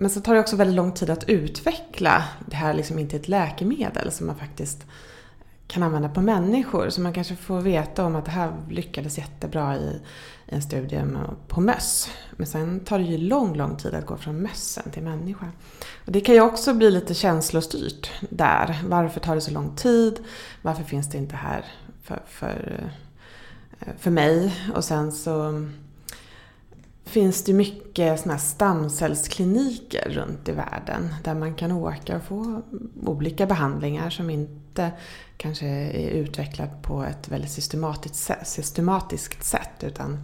Men 0.01 0.11
så 0.11 0.21
tar 0.21 0.35
det 0.35 0.41
också 0.41 0.57
väldigt 0.57 0.77
lång 0.77 0.93
tid 0.93 1.11
att 1.11 1.29
utveckla 1.29 2.25
det 2.47 2.57
här 2.57 2.75
liksom 2.75 2.99
inte 2.99 3.17
ett 3.17 3.29
läkemedel 3.29 4.13
som 4.13 4.27
man 4.27 4.37
faktiskt 4.37 4.87
kan 5.67 5.83
använda 5.83 6.09
på 6.09 6.21
människor. 6.21 6.91
Så 6.91 7.01
man 7.01 7.13
kanske 7.13 7.37
får 7.37 7.61
veta 7.61 8.05
om 8.05 8.17
att 8.17 8.25
det 8.25 8.31
här 8.31 8.53
lyckades 8.71 9.19
jättebra 9.19 9.77
i, 9.77 10.01
i 10.47 10.55
en 10.55 10.63
studie 10.63 11.05
på 11.49 11.61
möss. 11.61 12.11
Men 12.31 12.47
sen 12.47 12.81
tar 12.81 12.99
det 12.99 13.05
ju 13.05 13.19
lång, 13.19 13.57
lång 13.57 13.77
tid 13.77 13.95
att 13.95 14.07
gå 14.07 14.17
från 14.17 14.43
mössen 14.43 14.91
till 14.91 15.03
människa. 15.03 15.47
Och 16.07 16.13
det 16.13 16.21
kan 16.21 16.35
ju 16.35 16.41
också 16.41 16.75
bli 16.75 16.91
lite 16.91 17.15
känslostyrt 17.15 18.11
där. 18.21 18.83
Varför 18.87 19.21
tar 19.21 19.35
det 19.35 19.41
så 19.41 19.51
lång 19.51 19.77
tid? 19.77 20.19
Varför 20.63 20.85
finns 20.85 21.11
det 21.11 21.19
inte 21.19 21.37
här 21.37 21.65
för, 22.03 22.23
för, 22.27 22.91
eh, 23.81 23.89
för 23.99 24.11
mig? 24.11 24.55
Och 24.75 24.85
sen 24.85 25.13
så 25.13 25.67
finns 27.11 27.45
det 27.45 27.53
mycket 27.53 28.21
såna 28.21 28.35
här 28.35 28.41
stamcellskliniker 28.41 30.11
runt 30.11 30.49
i 30.49 30.53
världen 30.53 31.15
där 31.25 31.35
man 31.35 31.55
kan 31.55 31.73
åka 31.73 32.17
och 32.17 32.23
få 32.23 32.63
olika 33.03 33.47
behandlingar 33.47 34.11
som 34.11 34.31
inte 34.31 34.91
kanske 35.37 35.67
är 35.67 36.11
utvecklat 36.11 36.83
på 36.83 37.05
ett 37.05 37.29
väldigt 37.29 37.51
systematiskt, 37.51 38.31
systematiskt 38.43 39.45
sätt 39.45 39.85
utan 39.85 40.19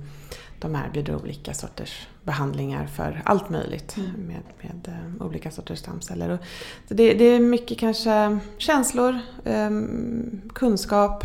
de 0.61 0.75
erbjuder 0.75 1.17
olika 1.17 1.55
sorters 1.55 2.07
behandlingar 2.23 2.87
för 2.87 3.23
allt 3.25 3.51
möjligt 3.51 3.97
mm. 3.97 4.11
med, 4.11 4.43
med 4.61 4.89
uh, 4.89 5.27
olika 5.27 5.51
sorters 5.51 5.79
stamceller. 5.79 6.31
Och, 6.31 6.39
det, 6.89 7.15
det, 7.15 7.25
är 7.25 7.41
mycket 7.41 7.79
kanske 7.79 8.39
känslor, 8.59 9.19
um, 9.45 10.41
kunskap, 10.55 11.25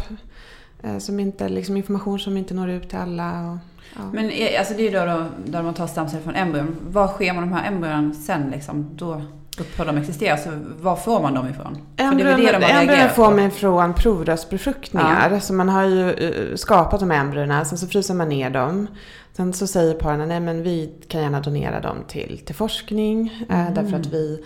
uh, 0.86 0.98
som 0.98 1.20
inte, 1.20 1.50
liksom 1.50 1.78
information 1.78 2.20
som 2.20 2.38
inte 2.38 2.54
når 2.54 2.70
ut 2.70 2.90
till 2.90 2.98
alla. 2.98 3.52
Och, 3.52 3.58
Ja. 3.96 4.02
Men 4.14 4.26
alltså 4.60 4.74
det 4.74 4.88
är 4.88 4.92
ju 4.92 4.92
då, 4.92 5.26
då 5.46 5.64
man 5.64 5.74
tar 5.74 5.88
stamceller 5.88 6.24
från 6.24 6.36
embryon. 6.36 6.76
Vad 6.88 7.10
sker 7.10 7.34
med 7.34 7.44
de 7.44 7.54
här 7.54 7.68
embryon 7.68 8.14
sen 8.14 8.50
liksom? 8.50 8.90
Då... 8.96 9.22
upphör 9.60 9.86
de 9.86 9.98
existera. 9.98 10.38
Så 10.38 10.50
var 10.82 10.96
får 10.96 11.22
man 11.22 11.34
dem 11.34 11.50
ifrån? 11.50 11.78
Embryon, 11.98 12.64
embryon 12.64 13.10
får 13.10 13.36
man 13.36 13.52
från 13.52 13.94
provrörsbefruktningar. 13.94 15.32
Ja. 15.32 15.40
Så 15.40 15.54
man 15.54 15.70
har 15.70 15.84
ju 15.84 16.04
uh, 16.04 16.56
skapat 16.56 17.00
de 17.00 17.12
här 17.12 17.20
embryona, 17.20 17.66
sen 17.66 17.78
så 17.78 17.88
fryser 17.88 18.14
man 18.14 18.30
ner 18.30 18.50
dem. 18.50 18.88
Sen 19.34 19.54
så 19.54 19.68
säger 19.68 19.94
paren, 19.94 20.28
nej 20.28 20.40
men 20.40 20.64
vi 20.64 20.94
kan 21.08 21.22
gärna 21.22 21.40
donera 21.40 21.80
dem 21.80 21.98
till, 22.08 22.42
till 22.46 22.56
forskning. 22.56 23.46
Eh, 23.50 23.62
mm. 23.62 23.74
därför 23.74 23.96
att 23.98 24.06
vi 24.06 24.34
eh, 24.34 24.40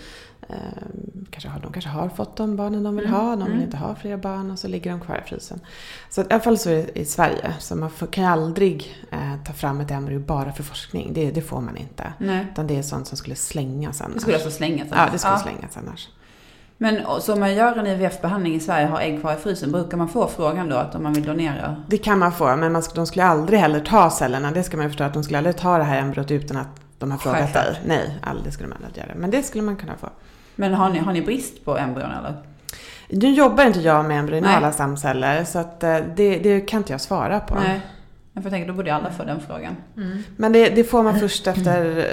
kanske 1.29 1.49
har, 1.49 1.59
de 1.59 1.73
kanske 1.73 1.89
har 1.89 2.09
fått 2.09 2.37
de 2.37 2.55
barnen 2.55 2.83
de 2.83 2.95
vill 2.95 3.05
mm. 3.05 3.19
ha, 3.19 3.35
de 3.35 3.43
vill 3.43 3.51
mm. 3.51 3.61
inte 3.61 3.77
ha 3.77 3.95
fler 3.95 4.17
barn 4.17 4.51
och 4.51 4.59
så 4.59 4.67
ligger 4.67 4.91
de 4.91 4.99
kvar 4.99 5.21
i 5.25 5.29
frysen. 5.29 5.59
Så 6.09 6.21
i 6.21 6.25
alla 6.29 6.39
fall 6.39 6.57
så 6.57 6.69
är 6.69 6.75
det 6.75 6.99
i 6.99 7.05
Sverige. 7.05 7.53
Så 7.59 7.75
man 7.75 7.89
får, 7.89 8.07
kan 8.07 8.23
ju 8.23 8.29
aldrig 8.29 9.05
eh, 9.11 9.43
ta 9.45 9.53
fram 9.53 9.81
ett 9.81 9.91
embryo 9.91 10.19
bara 10.19 10.51
för 10.51 10.63
forskning. 10.63 11.13
Det, 11.13 11.31
det 11.31 11.41
får 11.41 11.61
man 11.61 11.77
inte. 11.77 12.13
Nej. 12.17 12.47
Utan 12.51 12.67
det 12.67 12.77
är 12.77 12.81
sånt 12.81 13.07
som 13.07 13.17
skulle 13.17 13.35
slängas 13.35 14.01
annars. 14.01 14.13
Det 14.13 14.21
skulle 14.21 14.35
alltså 14.35 14.51
slängas 14.51 14.91
annars? 14.91 15.07
Ja, 15.07 15.11
det 15.11 15.19
skulle 15.19 15.33
ja. 15.33 15.39
slängas 15.39 15.77
annars. 15.77 16.09
Men 16.77 17.21
så 17.21 17.33
om 17.33 17.39
man 17.39 17.55
gör 17.55 17.77
en 17.77 17.87
IVF-behandling 17.87 18.55
i 18.55 18.59
Sverige 18.59 18.85
och 18.85 18.91
har 18.91 18.99
ägg 18.99 19.21
kvar 19.21 19.33
i 19.33 19.35
frysen, 19.35 19.71
brukar 19.71 19.97
man 19.97 20.09
få 20.09 20.27
frågan 20.27 20.69
då 20.69 20.75
att 20.75 20.95
om 20.95 21.03
man 21.03 21.13
vill 21.13 21.23
donera? 21.23 21.83
Det 21.87 21.97
kan 21.97 22.19
man 22.19 22.31
få, 22.31 22.55
men 22.55 22.71
man, 22.71 22.83
de 22.95 23.07
skulle 23.07 23.25
aldrig 23.25 23.59
heller 23.59 23.79
ta 23.79 24.09
cellerna. 24.09 24.51
Det 24.51 24.63
ska 24.63 24.77
man 24.77 24.87
förstå 24.87 25.03
att 25.03 25.13
de 25.13 25.23
skulle 25.23 25.37
aldrig 25.37 25.57
ta 25.57 25.77
det 25.77 25.83
här 25.83 25.99
embryot 26.01 26.31
utan 26.31 26.57
att 26.57 26.67
de 26.97 27.11
har 27.11 27.17
frågat 27.17 27.53
dig. 27.53 27.81
Nej, 27.85 28.19
aldrig 28.23 28.53
skulle 28.53 28.69
man 28.69 28.77
aldrig 28.85 29.05
göra. 29.05 29.15
Men 29.15 29.31
det 29.31 29.43
skulle 29.43 29.63
man 29.63 29.75
kunna 29.75 29.97
få. 29.97 30.09
Men 30.55 30.73
har 30.73 30.89
ni, 30.89 30.99
har 30.99 31.13
ni 31.13 31.21
brist 31.21 31.65
på 31.65 31.77
embryon 31.77 32.11
eller? 32.11 32.33
Nu 33.09 33.33
jobbar 33.33 33.65
inte 33.65 33.79
jag 33.79 34.05
med 34.05 34.19
embryonala 34.19 34.71
stamceller 34.71 35.43
så 35.43 35.59
att 35.59 35.83
eh, 35.83 35.97
det, 36.15 36.39
det, 36.39 36.61
kan 36.61 36.77
inte 36.77 36.93
jag 36.93 37.01
svara 37.01 37.39
på. 37.39 37.55
Nej. 37.55 37.81
Jag 38.33 38.43
tänker, 38.43 38.67
då 38.67 38.73
borde 38.73 38.95
alla 38.95 39.11
få 39.11 39.23
den 39.23 39.41
frågan. 39.47 39.75
Mm. 39.97 40.23
Men 40.37 40.51
det, 40.51 40.69
det, 40.69 40.83
får 40.83 41.03
man 41.03 41.19
först 41.19 41.47
efter 41.47 41.97
eh, 41.97 42.03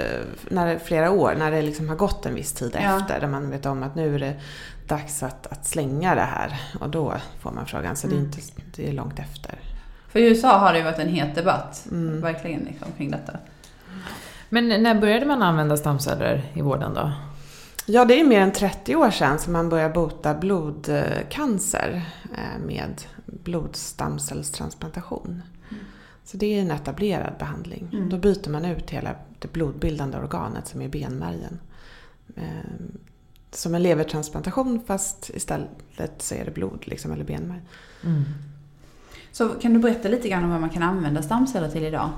när 0.49 0.77
flera 0.77 1.11
år, 1.11 1.35
när 1.37 1.51
det 1.51 1.61
liksom 1.61 1.89
har 1.89 1.95
gått 1.95 2.25
en 2.25 2.35
viss 2.35 2.53
tid 2.53 2.71
ja. 2.81 2.97
efter. 2.97 3.19
Där 3.19 3.27
man 3.27 3.49
vet 3.49 3.65
om 3.65 3.83
att 3.83 3.95
nu 3.95 4.15
är 4.15 4.19
det 4.19 4.33
dags 4.87 5.23
att, 5.23 5.47
att 5.47 5.65
slänga 5.65 6.15
det 6.15 6.21
här. 6.21 6.61
Och 6.79 6.89
då 6.89 7.13
får 7.39 7.51
man 7.51 7.65
frågan. 7.65 7.95
Så 7.95 8.07
mm. 8.07 8.19
det, 8.19 8.21
är 8.21 8.25
mm. 8.25 8.39
inte, 8.65 8.81
det 8.81 8.89
är 8.89 8.93
långt 8.93 9.19
efter. 9.19 9.55
För 10.09 10.19
i 10.19 10.27
USA 10.27 10.57
har 10.57 10.73
det 10.73 10.79
ju 10.79 10.85
varit 10.85 10.99
en 10.99 11.09
het 11.09 11.35
debatt, 11.35 11.87
mm. 11.91 12.21
verkligen, 12.21 12.59
liksom, 12.59 12.87
kring 12.97 13.11
detta. 13.11 13.33
Men 14.49 14.83
när 14.83 14.95
började 14.95 15.25
man 15.25 15.41
använda 15.41 15.77
stamceller 15.77 16.41
i 16.53 16.61
vården 16.61 16.93
då? 16.93 17.11
Ja, 17.85 18.05
det 18.05 18.19
är 18.19 18.23
mer 18.23 18.39
än 18.39 18.51
30 18.51 18.95
år 18.95 19.11
sedan 19.11 19.39
som 19.39 19.53
man 19.53 19.69
började 19.69 19.93
bota 19.93 20.33
blodcancer 20.33 22.01
eh, 22.37 22.59
med 22.65 23.01
blodstamcellstransplantation. 23.25 25.41
Mm. 25.71 25.83
Så 26.23 26.37
det 26.37 26.45
är 26.45 26.61
en 26.61 26.71
etablerad 26.71 27.33
behandling. 27.39 27.89
Mm. 27.93 28.09
Då 28.09 28.17
byter 28.17 28.49
man 28.49 28.65
ut 28.65 28.89
hela 28.89 29.15
det 29.39 29.53
blodbildande 29.53 30.17
organet 30.17 30.67
som 30.67 30.81
är 30.81 30.87
benmärgen. 30.87 31.59
Eh, 32.35 32.43
som 33.51 33.75
en 33.75 33.83
levertransplantation 33.83 34.83
fast 34.87 35.31
istället 35.33 36.13
så 36.17 36.35
är 36.35 36.45
det 36.45 36.51
blod 36.51 36.83
liksom, 36.87 37.11
eller 37.11 37.25
benmärg. 37.25 37.61
Mm. 38.03 38.23
Så 39.31 39.49
kan 39.49 39.73
du 39.73 39.79
berätta 39.79 40.09
lite 40.09 40.29
grann 40.29 40.43
om 40.43 40.49
vad 40.49 40.61
man 40.61 40.69
kan 40.69 40.83
använda 40.83 41.21
stamceller 41.21 41.69
till 41.69 41.83
idag? 41.83 42.09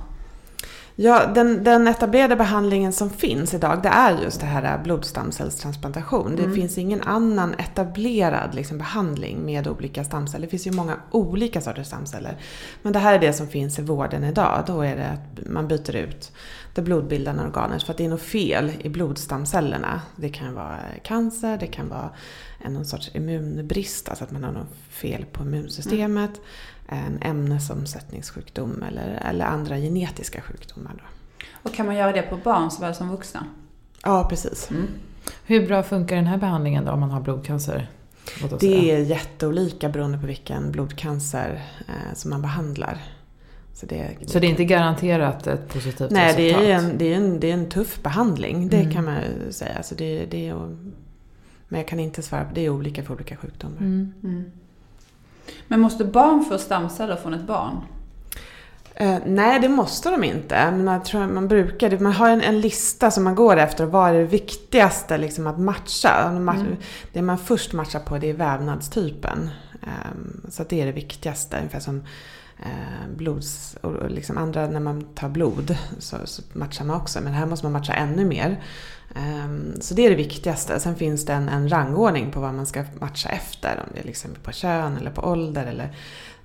Ja, 0.97 1.25
den, 1.35 1.63
den, 1.63 1.87
etablerade 1.87 2.35
behandlingen 2.35 2.93
som 2.93 3.09
finns 3.09 3.53
idag 3.53 3.79
det 3.83 3.89
är 3.89 4.21
just 4.23 4.39
det 4.39 4.45
här 4.45 4.83
blodstamcellstransplantation. 4.83 6.33
Mm. 6.33 6.49
Det 6.49 6.55
finns 6.55 6.77
ingen 6.77 7.01
annan 7.01 7.53
etablerad 7.53 8.55
liksom, 8.55 8.77
behandling 8.77 9.45
med 9.45 9.67
olika 9.67 10.03
stamceller. 10.03 10.45
Det 10.45 10.51
finns 10.51 10.67
ju 10.67 10.71
många 10.71 10.97
olika 11.11 11.61
sorters 11.61 11.87
stamceller. 11.87 12.37
Men 12.81 12.93
det 12.93 12.99
här 12.99 13.13
är 13.13 13.19
det 13.19 13.33
som 13.33 13.47
finns 13.47 13.79
i 13.79 13.81
vården 13.81 14.23
idag. 14.23 14.63
Då 14.67 14.81
är 14.81 14.95
det 14.95 15.07
att 15.07 15.47
man 15.49 15.67
byter 15.67 15.95
ut 15.95 16.31
det 16.73 16.81
blodbildande 16.81 17.43
organet 17.43 17.83
för 17.83 17.91
att 17.91 17.97
det 17.97 18.05
är 18.05 18.09
något 18.09 18.21
fel 18.21 18.71
i 18.79 18.89
blodstamcellerna. 18.89 20.01
Det 20.15 20.29
kan 20.29 20.53
vara 20.53 20.79
cancer, 21.03 21.57
det 21.57 21.67
kan 21.67 21.89
vara 21.89 22.09
någon 22.69 22.85
sorts 22.85 23.11
immunbrist, 23.15 24.09
alltså 24.09 24.23
att 24.23 24.31
man 24.31 24.43
har 24.43 24.51
något 24.51 24.75
fel 24.89 25.25
på 25.25 25.43
immunsystemet. 25.43 26.31
Mm 26.31 26.45
en 26.87 27.17
ämnesomsättningssjukdom 27.21 28.83
eller, 28.83 29.21
eller 29.29 29.45
andra 29.45 29.77
genetiska 29.77 30.41
sjukdomar. 30.41 30.93
Då. 30.97 31.03
Och 31.69 31.73
kan 31.73 31.85
man 31.85 31.95
göra 31.95 32.11
det 32.11 32.21
på 32.21 32.37
barn 32.37 32.71
såväl 32.71 32.95
som 32.95 33.09
vuxna? 33.09 33.45
Ja, 34.03 34.27
precis. 34.29 34.71
Mm. 34.71 34.87
Hur 35.45 35.67
bra 35.67 35.83
funkar 35.83 36.15
den 36.15 36.27
här 36.27 36.37
behandlingen 36.37 36.85
då 36.85 36.91
om 36.91 36.99
man 36.99 37.11
har 37.11 37.21
blodcancer? 37.21 37.89
Det 38.59 38.91
är 38.91 38.99
jätteolika 38.99 39.89
beroende 39.89 40.17
på 40.17 40.27
vilken 40.27 40.71
blodcancer 40.71 41.63
eh, 41.87 42.15
som 42.15 42.29
man 42.29 42.41
behandlar. 42.41 43.01
Så 43.73 43.85
det, 43.85 44.17
så 44.27 44.39
det 44.39 44.47
är 44.47 44.49
inte 44.49 44.65
garanterat 44.65 45.47
ett 45.47 45.67
positivt 45.69 46.11
Nej, 46.11 46.27
resultat? 46.27 46.57
Nej, 46.57 46.65
det, 46.65 46.71
är 46.71 46.77
en, 46.77 46.97
det, 46.97 47.13
är 47.13 47.17
en, 47.17 47.39
det 47.39 47.49
är 47.49 47.53
en 47.53 47.69
tuff 47.69 48.01
behandling. 48.03 48.69
Det 48.69 48.79
mm. 48.79 48.91
kan 48.91 49.05
man 49.05 49.21
säga. 49.49 49.83
Så 49.83 49.95
det, 49.95 50.25
det 50.25 50.47
är, 50.47 50.55
men 51.67 51.79
jag 51.79 51.87
kan 51.87 51.99
inte 51.99 52.21
svara 52.21 52.45
på 52.45 52.55
det. 52.55 52.61
är 52.61 52.69
olika 52.69 53.03
för 53.03 53.13
olika 53.13 53.35
sjukdomar. 53.35 53.77
Mm. 53.77 54.51
Men 55.67 55.79
måste 55.79 56.05
barn 56.05 56.45
få 56.45 56.57
stamceller 56.57 57.15
från 57.15 57.33
ett 57.33 57.47
barn? 57.47 57.81
Eh, 58.97 59.17
nej, 59.25 59.59
det 59.59 59.69
måste 59.69 60.11
de 60.11 60.23
inte. 60.23 60.71
Men 60.71 60.87
jag 60.87 61.05
tror 61.05 61.27
man 61.27 61.47
brukar, 61.47 61.99
man 61.99 62.11
har 62.11 62.29
en, 62.29 62.41
en, 62.41 62.61
lista 62.61 63.11
som 63.11 63.23
man 63.23 63.35
går 63.35 63.57
efter. 63.57 63.85
Vad 63.85 64.09
är 64.09 64.13
det 64.13 64.23
viktigaste 64.23 65.17
liksom, 65.17 65.47
att 65.47 65.59
matcha? 65.59 66.23
Mm. 66.23 66.75
Det 67.13 67.21
man 67.21 67.37
först 67.37 67.73
matchar 67.73 67.99
på 67.99 68.17
det 68.17 68.29
är 68.29 68.33
vävnadstypen. 68.33 69.49
Eh, 69.81 70.49
så 70.49 70.63
det 70.69 70.81
är 70.81 70.85
det 70.85 70.91
viktigaste. 70.91 71.57
Ungefär 71.57 71.79
som 71.79 72.03
blods, 73.17 73.77
och 73.81 74.11
liksom 74.11 74.37
andra, 74.37 74.67
när 74.67 74.79
man 74.79 75.01
tar 75.01 75.29
blod 75.29 75.77
så, 75.99 76.17
så 76.25 76.41
matchar 76.53 76.85
man 76.85 77.01
också. 77.01 77.21
Men 77.21 77.33
här 77.33 77.45
måste 77.45 77.65
man 77.65 77.73
matcha 77.73 77.93
ännu 77.93 78.25
mer. 78.25 78.61
Ehm, 79.15 79.81
så 79.81 79.93
det 79.93 80.05
är 80.05 80.09
det 80.09 80.15
viktigaste. 80.15 80.79
Sen 80.79 80.95
finns 80.95 81.25
det 81.25 81.33
en, 81.33 81.49
en 81.49 81.69
rangordning 81.69 82.31
på 82.31 82.39
vad 82.39 82.53
man 82.53 82.65
ska 82.65 82.83
matcha 82.99 83.29
efter. 83.29 83.83
Om 83.85 83.89
det 83.93 83.99
är 83.99 84.03
liksom 84.03 84.31
på 84.43 84.51
kön 84.51 84.97
eller 84.97 85.11
på 85.11 85.21
ålder 85.21 85.65
eller 85.65 85.95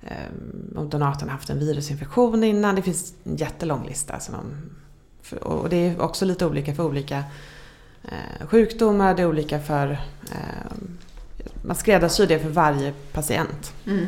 um, 0.01 0.77
om 0.77 0.89
donatorn 0.89 1.29
har 1.29 1.35
haft 1.35 1.49
en 1.49 1.59
virusinfektion 1.59 2.43
innan. 2.43 2.75
Det 2.75 2.81
finns 2.81 3.13
en 3.23 3.35
jättelång 3.35 3.87
lista. 3.87 4.19
Som 4.19 4.35
de, 4.35 5.37
och 5.37 5.69
det 5.69 5.75
är 5.75 6.01
också 6.01 6.25
lite 6.25 6.45
olika 6.45 6.75
för 6.75 6.83
olika 6.83 7.23
uh, 8.05 8.47
sjukdomar. 8.47 9.15
Det 9.15 9.21
är 9.21 9.27
olika 9.27 9.59
för... 9.59 9.91
Uh, 9.91 10.71
man 11.63 11.75
skräddarsyr 11.75 12.27
det 12.27 12.39
för 12.39 12.49
varje 12.49 12.93
patient. 13.11 13.73
Mm. 13.85 14.05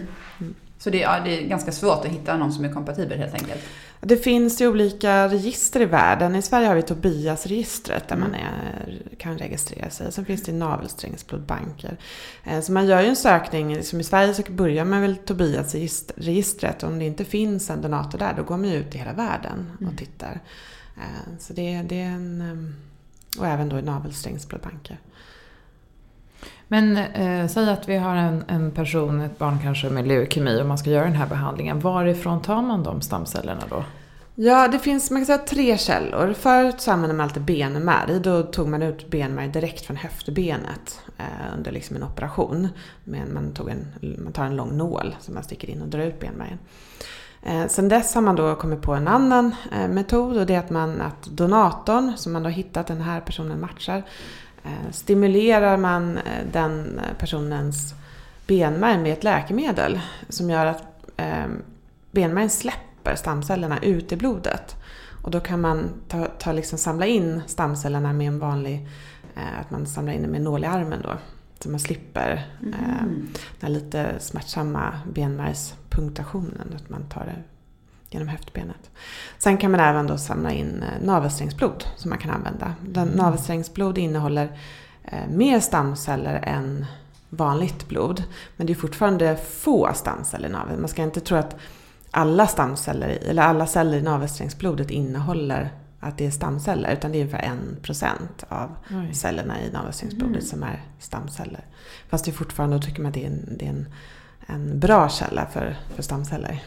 Så 0.84 0.90
det 0.90 1.04
är, 1.04 1.24
det 1.24 1.44
är 1.44 1.48
ganska 1.48 1.72
svårt 1.72 2.06
att 2.06 2.12
hitta 2.12 2.38
någon 2.38 2.54
som 2.54 2.66
är 2.66 2.74
kompatibel 2.74 3.20
helt 3.20 3.34
enkelt? 3.34 3.62
Det 4.00 4.18
finns 4.18 4.62
ju 4.62 4.68
olika 4.68 5.28
register 5.28 5.82
i 5.82 5.86
världen. 5.86 6.36
I 6.36 6.42
Sverige 6.42 6.68
har 6.68 6.76
vi 6.76 6.82
Tobias-registret 6.82 8.08
där 8.08 8.16
mm. 8.16 8.30
man 8.30 8.40
är, 8.40 9.02
kan 9.18 9.38
registrera 9.38 9.90
sig. 9.90 10.12
Sen 10.12 10.26
finns 10.26 10.44
det 10.44 10.52
navelsträngsblodbanker. 10.52 11.98
Eh, 12.44 12.62
så 12.62 12.72
man 12.72 12.88
gör 12.88 13.02
ju 13.02 13.08
en 13.08 13.16
sökning. 13.16 13.84
Som 13.84 14.00
I 14.00 14.04
Sverige 14.04 14.34
så 14.34 14.44
börjar 14.50 14.86
man 14.86 15.02
väl 15.02 15.16
Tobias-registret. 15.16 16.84
Om 16.84 17.00
det 17.00 17.06
inte 17.06 17.26
finns 17.26 17.70
en 17.70 17.82
donator 17.82 18.20
där, 18.20 18.34
då 18.38 18.44
går 18.44 18.58
man 18.58 18.70
ju 18.70 18.76
ut 18.76 18.96
i 18.96 18.98
hela 18.98 19.14
världen 19.14 19.72
och 19.76 19.82
mm. 19.82 19.96
tittar. 19.96 20.40
Eh, 20.98 21.38
så 21.40 21.54
det, 21.54 21.82
det 21.82 22.02
är 22.02 22.10
en... 22.10 22.42
Eh, 22.42 23.40
och 23.40 23.48
även 23.48 23.70
då 23.70 23.80
i 23.80 23.82
navelsträngsblodbanker. 23.82 24.98
Men 26.68 26.98
eh, 26.98 27.48
säg 27.48 27.70
att 27.70 27.90
vi 27.90 27.98
har 27.98 28.16
en, 28.16 28.44
en 28.48 28.72
person, 28.72 29.22
ett 29.22 29.38
barn 29.38 29.60
kanske 29.64 29.90
med 29.90 30.08
leukemi 30.08 30.62
och 30.62 30.66
man 30.66 30.78
ska 30.78 30.90
göra 30.90 31.04
den 31.04 31.16
här 31.16 31.28
behandlingen. 31.28 31.80
Varifrån 31.80 32.42
tar 32.42 32.62
man 32.62 32.84
de 32.84 33.02
stamcellerna 33.02 33.64
då? 33.70 33.84
Ja, 34.36 34.68
det 34.68 34.80
finns 34.80 35.12
man 35.12 35.20
kan 35.20 35.26
säga, 35.26 35.38
tre 35.38 35.78
källor. 35.78 36.34
Förut 36.34 36.82
så 36.82 36.92
använde 36.92 37.16
man 37.16 37.24
alltid 37.24 37.44
benmärg. 37.44 38.20
Då 38.20 38.44
tog 38.44 38.68
man 38.68 38.84
ut 38.84 39.10
benmärg 39.10 39.48
direkt 39.48 39.86
från 39.86 39.98
höftbenet 39.98 41.02
eh, 41.18 41.58
under 41.58 41.72
liksom 41.72 41.96
en 41.96 42.04
operation. 42.04 42.70
Men 43.04 43.34
man, 43.34 43.54
tog 43.54 43.70
en, 43.70 43.88
man 44.24 44.34
tar 44.34 44.46
en 44.46 44.56
lång 44.56 44.78
nål 44.78 45.16
som 45.20 45.34
man 45.34 45.44
sticker 45.44 45.70
in 45.70 45.82
och 45.82 45.88
drar 45.88 46.00
ut 46.00 46.20
benmärgen. 46.20 46.60
Eh, 47.44 47.68
sen 47.68 47.90
dess 47.90 48.16
har 48.16 48.22
man 48.22 48.36
då 48.36 48.56
kommit 48.56 48.82
på 48.82 48.94
en 48.94 49.08
annan 49.08 49.56
eh, 49.72 49.88
metod 49.88 50.38
och 50.38 50.46
det 50.46 50.56
är 50.56 50.60
att, 50.60 50.70
man, 50.70 51.02
att 51.02 51.24
donatorn, 51.24 52.14
som 52.18 52.34
man 52.34 52.44
då 52.44 52.50
hittat 52.50 52.88
den 52.88 53.02
här 53.02 53.22
personen 53.22 53.62
matchar, 53.62 54.04
stimulerar 54.92 55.78
man 55.78 56.18
eh, 56.18 56.46
den 56.52 57.02
personens 57.18 57.94
benmärg 58.48 58.98
med 58.98 59.14
ett 59.14 59.24
läkemedel 59.24 60.00
som 60.30 60.50
gör 60.50 60.66
att 60.66 60.84
eh, 61.18 61.46
benmärgen 62.12 62.50
släpper 62.50 63.16
stamcellerna 63.16 63.80
ut 63.80 64.12
i 64.12 64.16
blodet. 64.16 64.76
Och 65.24 65.32
då 65.32 65.40
kan 65.40 65.62
man 65.62 65.90
ta, 66.08 66.26
ta 66.26 66.52
liksom 66.52 66.78
samla 66.78 67.06
in 67.06 67.42
stamcellerna 67.48 68.14
med 68.14 68.28
en 68.28 68.40
vanlig, 68.40 68.88
att 69.62 69.72
man 69.72 69.86
samlar 69.86 70.14
in 70.14 70.22
det 70.22 70.28
med 70.28 70.38
en 70.38 70.44
nål 70.44 70.64
i 70.64 70.68
armen 70.68 71.02
då. 71.04 71.14
Så 71.60 71.70
man 71.70 71.80
slipper 71.80 72.46
mm. 72.62 73.28
den 73.60 73.74
lite 73.74 74.16
smärtsamma 74.20 75.00
benmärgspunktationen, 75.14 76.74
att 76.76 76.90
man 76.90 77.04
tar 77.10 77.26
det 77.26 77.53
genom 78.14 78.28
höftbenet. 78.28 78.92
Sen 79.38 79.58
kan 79.58 79.72
man 79.72 79.80
även 79.80 80.08
då 80.08 80.18
samla 80.18 80.52
in 80.52 80.84
eh, 80.84 81.06
navelsträngsblod 81.06 81.84
som 81.96 82.10
man 82.10 82.20
kan 82.20 82.32
använda. 82.32 82.74
Den, 82.82 83.04
mm. 83.08 83.18
Navelsträngsblod 83.18 83.98
innehåller 83.98 84.58
eh, 85.04 85.28
mer 85.30 85.60
stamceller 85.60 86.40
än 86.44 86.86
vanligt 87.30 87.88
blod. 87.88 88.24
Men 88.58 88.68
det 88.68 88.74
är 88.74 88.76
fortfarande 88.76 89.38
få 89.38 89.94
stamceller 89.94 90.50
i 90.50 90.52
naveln. 90.52 90.80
Man 90.82 90.90
ska 90.90 91.04
inte 91.04 91.20
tro 91.20 91.38
att 91.38 91.56
alla 92.12 92.48
stamceller, 92.48 93.10
eller 93.30 93.44
alla 93.44 93.68
celler 93.68 93.98
i 93.98 94.02
navelsträngsblodet 94.02 94.92
innehåller 94.92 95.70
att 96.00 96.18
det 96.18 96.26
är 96.26 96.32
stamceller 96.32 96.92
utan 96.94 97.12
det 97.12 97.18
är 97.18 97.22
ungefär 97.22 97.44
en 97.44 97.78
procent 97.82 98.44
av 98.50 98.76
Oj. 98.90 99.14
cellerna 99.14 99.62
i 99.62 99.72
navelsträngsblodet 99.72 100.36
Mm. 100.36 100.46
som 100.46 100.64
är 100.64 100.82
stamceller. 101.00 101.66
Fast 102.10 102.26
det 102.26 102.32
är 102.32 102.34
fortfarande, 102.34 102.76
då 102.76 102.82
tycker 102.82 103.02
man 103.02 103.10
att 103.10 103.14
det 103.14 103.24
är 103.24 103.28
en, 103.28 103.58
det 103.58 103.66
är 103.66 103.70
en, 103.70 103.88
en 104.46 104.80
bra 104.80 105.10
källa 105.10 105.46
för, 105.46 105.76
för 105.96 106.04
stamceller. 106.04 106.64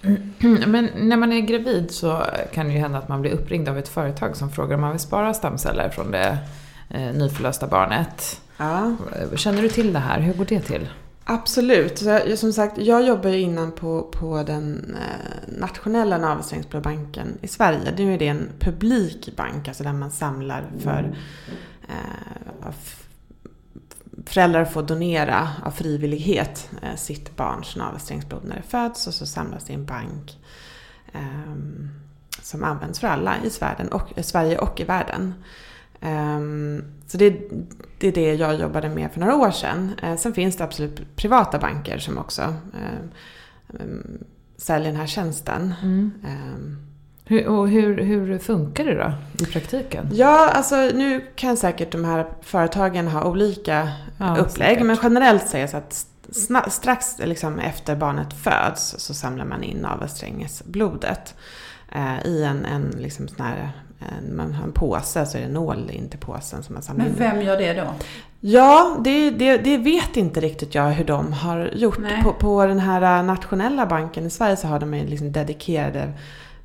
Men 0.66 0.88
när 0.96 1.16
man 1.16 1.32
är 1.32 1.40
gravid 1.40 1.90
så 1.90 2.22
kan 2.54 2.66
det 2.66 2.72
ju 2.72 2.78
hända 2.78 2.98
att 2.98 3.08
man 3.08 3.20
blir 3.20 3.30
uppringd 3.32 3.68
av 3.68 3.78
ett 3.78 3.88
företag 3.88 4.36
som 4.36 4.50
frågar 4.50 4.74
om 4.74 4.80
man 4.80 4.90
vill 4.90 5.00
spara 5.00 5.34
stamceller 5.34 5.88
från 5.88 6.10
det 6.10 6.38
eh, 6.90 7.12
nyförlösta 7.14 7.66
barnet. 7.66 8.40
Ja. 8.56 8.96
Känner 9.36 9.62
du 9.62 9.68
till 9.68 9.92
det 9.92 9.98
här? 9.98 10.20
Hur 10.20 10.32
går 10.34 10.44
det 10.44 10.60
till? 10.60 10.88
Absolut. 11.24 12.02
Jag, 12.02 12.38
som 12.38 12.52
sagt, 12.52 12.78
jag 12.78 13.06
jobbar 13.06 13.30
ju 13.30 13.40
innan 13.40 13.72
på, 13.72 14.02
på 14.02 14.42
den 14.42 14.96
eh, 14.98 15.54
nationella 15.60 16.18
navelsträngsblodbanken 16.18 17.38
i 17.42 17.48
Sverige. 17.48 17.94
Nu 17.96 18.14
är 18.14 18.18
det 18.18 18.28
en 18.28 18.48
publik 18.60 19.36
bank, 19.36 19.68
alltså 19.68 19.84
där 19.84 19.92
man 19.92 20.10
samlar 20.10 20.64
för 20.82 21.16
eh, 21.88 22.68
f- 22.68 23.05
föräldrar 24.24 24.64
får 24.64 24.82
donera 24.82 25.48
av 25.64 25.70
frivillighet 25.70 26.70
eh, 26.82 26.96
sitt 26.96 27.36
barns 27.36 27.76
navelsträngsblod 27.76 28.44
när 28.44 28.56
det 28.56 28.62
föds 28.62 29.06
och 29.06 29.14
så 29.14 29.26
samlas 29.26 29.64
det 29.64 29.72
i 29.72 29.76
en 29.76 29.86
bank 29.86 30.38
ehm, 31.12 31.90
som 32.42 32.64
används 32.64 33.00
för 33.00 33.06
alla 33.06 33.34
i 33.44 33.50
Sverige 33.50 33.86
och, 33.90 34.18
i 34.18 34.22
Sverige 34.22 34.58
och 34.58 34.80
i 34.80 34.84
världen. 34.84 35.34
Ehm, 36.00 36.84
så 37.06 37.18
det, 37.18 37.26
är 38.00 38.12
det 38.12 38.34
jag 38.34 38.60
jobbade 38.60 38.88
med 38.88 39.12
för 39.12 39.20
några 39.20 39.36
år 39.36 39.50
sedan. 39.50 39.94
Eh, 40.02 40.16
sen 40.16 40.34
finns 40.34 40.56
det 40.56 40.64
absolut 40.64 41.16
privata 41.16 41.58
banker 41.58 41.98
som 41.98 42.18
också 42.18 42.42
eh, 42.42 43.80
em, 43.80 44.18
säljer 44.56 44.88
den 44.88 45.00
här 45.00 45.06
tjänsten. 45.06 45.74
Ehm, 45.82 46.86
Hur, 47.28 47.46
och 47.46 47.68
hur, 47.68 47.98
hur 47.98 48.38
funkar 48.38 48.84
det 48.84 48.94
då 48.94 49.12
i 49.44 49.46
praktiken? 49.46 50.08
Ja, 50.12 50.48
alltså 50.50 50.76
nu 50.76 51.26
kan 51.34 51.56
säkert 51.56 51.92
de 51.92 52.04
här 52.04 52.26
företagen 52.42 53.08
ha 53.08 53.24
olika 53.24 53.88
Ja, 54.18 54.36
upplägg. 54.36 54.68
säkert. 54.68 54.86
Men 54.86 54.96
generellt 55.02 55.48
sägs 55.48 55.74
att 55.74 56.06
strax 56.72 57.18
liksom 57.18 57.58
efter 57.58 57.96
barnet 57.96 58.32
föds 58.32 58.94
så 58.98 59.14
samlar 59.14 59.44
man 59.44 59.62
in 59.62 59.76
navelsträngesblodet 59.76 61.34
eh, 61.92 62.26
i 62.26 62.44
en, 62.44 62.64
en, 62.64 62.94
liksom 62.98 63.28
sån 63.28 63.46
här, 63.46 63.70
en, 63.98 64.36
man 64.36 64.54
har 64.54 64.64
en 64.64 64.72
påse 64.72 65.26
så 65.26 65.38
är 65.38 65.42
det 65.42 65.48
nål 65.48 65.90
in 65.92 66.08
till 66.08 66.18
påsen 66.18 66.62
som 66.62 66.74
man 66.74 66.82
samlar 66.82 67.04
Men 67.04 67.14
vem 67.14 67.42
gör 67.42 67.56
det 67.56 67.72
då? 67.72 67.86
Ja, 68.40 68.96
det, 69.04 69.30
det, 69.30 69.56
det 69.56 69.76
vet 69.76 70.16
inte 70.16 70.40
riktigt 70.40 70.74
jag 70.74 70.90
hur 70.90 71.04
de 71.04 71.32
har 71.32 71.70
gjort. 71.74 71.98
På, 72.22 72.32
på 72.32 72.66
den 72.66 72.80
här 72.80 73.22
nationella 73.22 73.86
banken 73.86 74.26
i 74.26 74.30
Sverige 74.30 74.56
så 74.56 74.66
har 74.68 74.80
de 74.80 74.94
liksom 74.94 75.32
dedikerade 75.32 76.12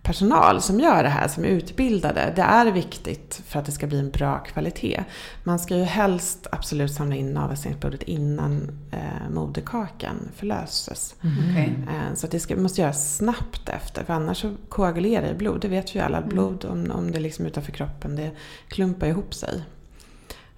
personal 0.03 0.61
som 0.61 0.79
gör 0.79 1.03
det 1.03 1.09
här, 1.09 1.27
som 1.27 1.43
är 1.43 1.47
utbildade. 1.47 2.33
Det 2.35 2.41
är 2.41 2.65
viktigt 2.71 3.41
för 3.47 3.59
att 3.59 3.65
det 3.65 3.71
ska 3.71 3.87
bli 3.87 3.99
en 3.99 4.09
bra 4.11 4.37
kvalitet. 4.39 5.03
Man 5.43 5.59
ska 5.59 5.77
ju 5.77 5.83
helst 5.83 6.47
absolut 6.51 6.93
samla 6.93 7.15
in 7.15 7.33
navelsträngsblodet 7.33 8.03
innan 8.03 8.71
eh, 8.91 9.29
moderkakan 9.31 10.15
förlöses. 10.35 11.15
Okej. 11.51 11.73
Eh, 11.87 12.15
så 12.15 12.25
att 12.25 12.31
det 12.31 12.39
ska, 12.39 12.55
måste 12.55 12.81
göras 12.81 13.15
snabbt 13.17 13.69
efter, 13.69 14.03
för 14.03 14.13
annars 14.13 14.41
så 14.41 14.55
koagulerar 14.69 15.27
ju 15.27 15.33
blod. 15.33 15.61
Det 15.61 15.67
vet 15.67 15.95
ju 15.95 15.99
alla. 15.99 16.21
Blod, 16.21 16.65
om, 16.65 16.91
om 16.91 17.11
det 17.11 17.17
är 17.17 17.21
liksom 17.21 17.45
utanför 17.45 17.71
kroppen, 17.71 18.15
det 18.15 18.31
klumpar 18.67 19.07
ihop 19.07 19.33
sig. 19.33 19.61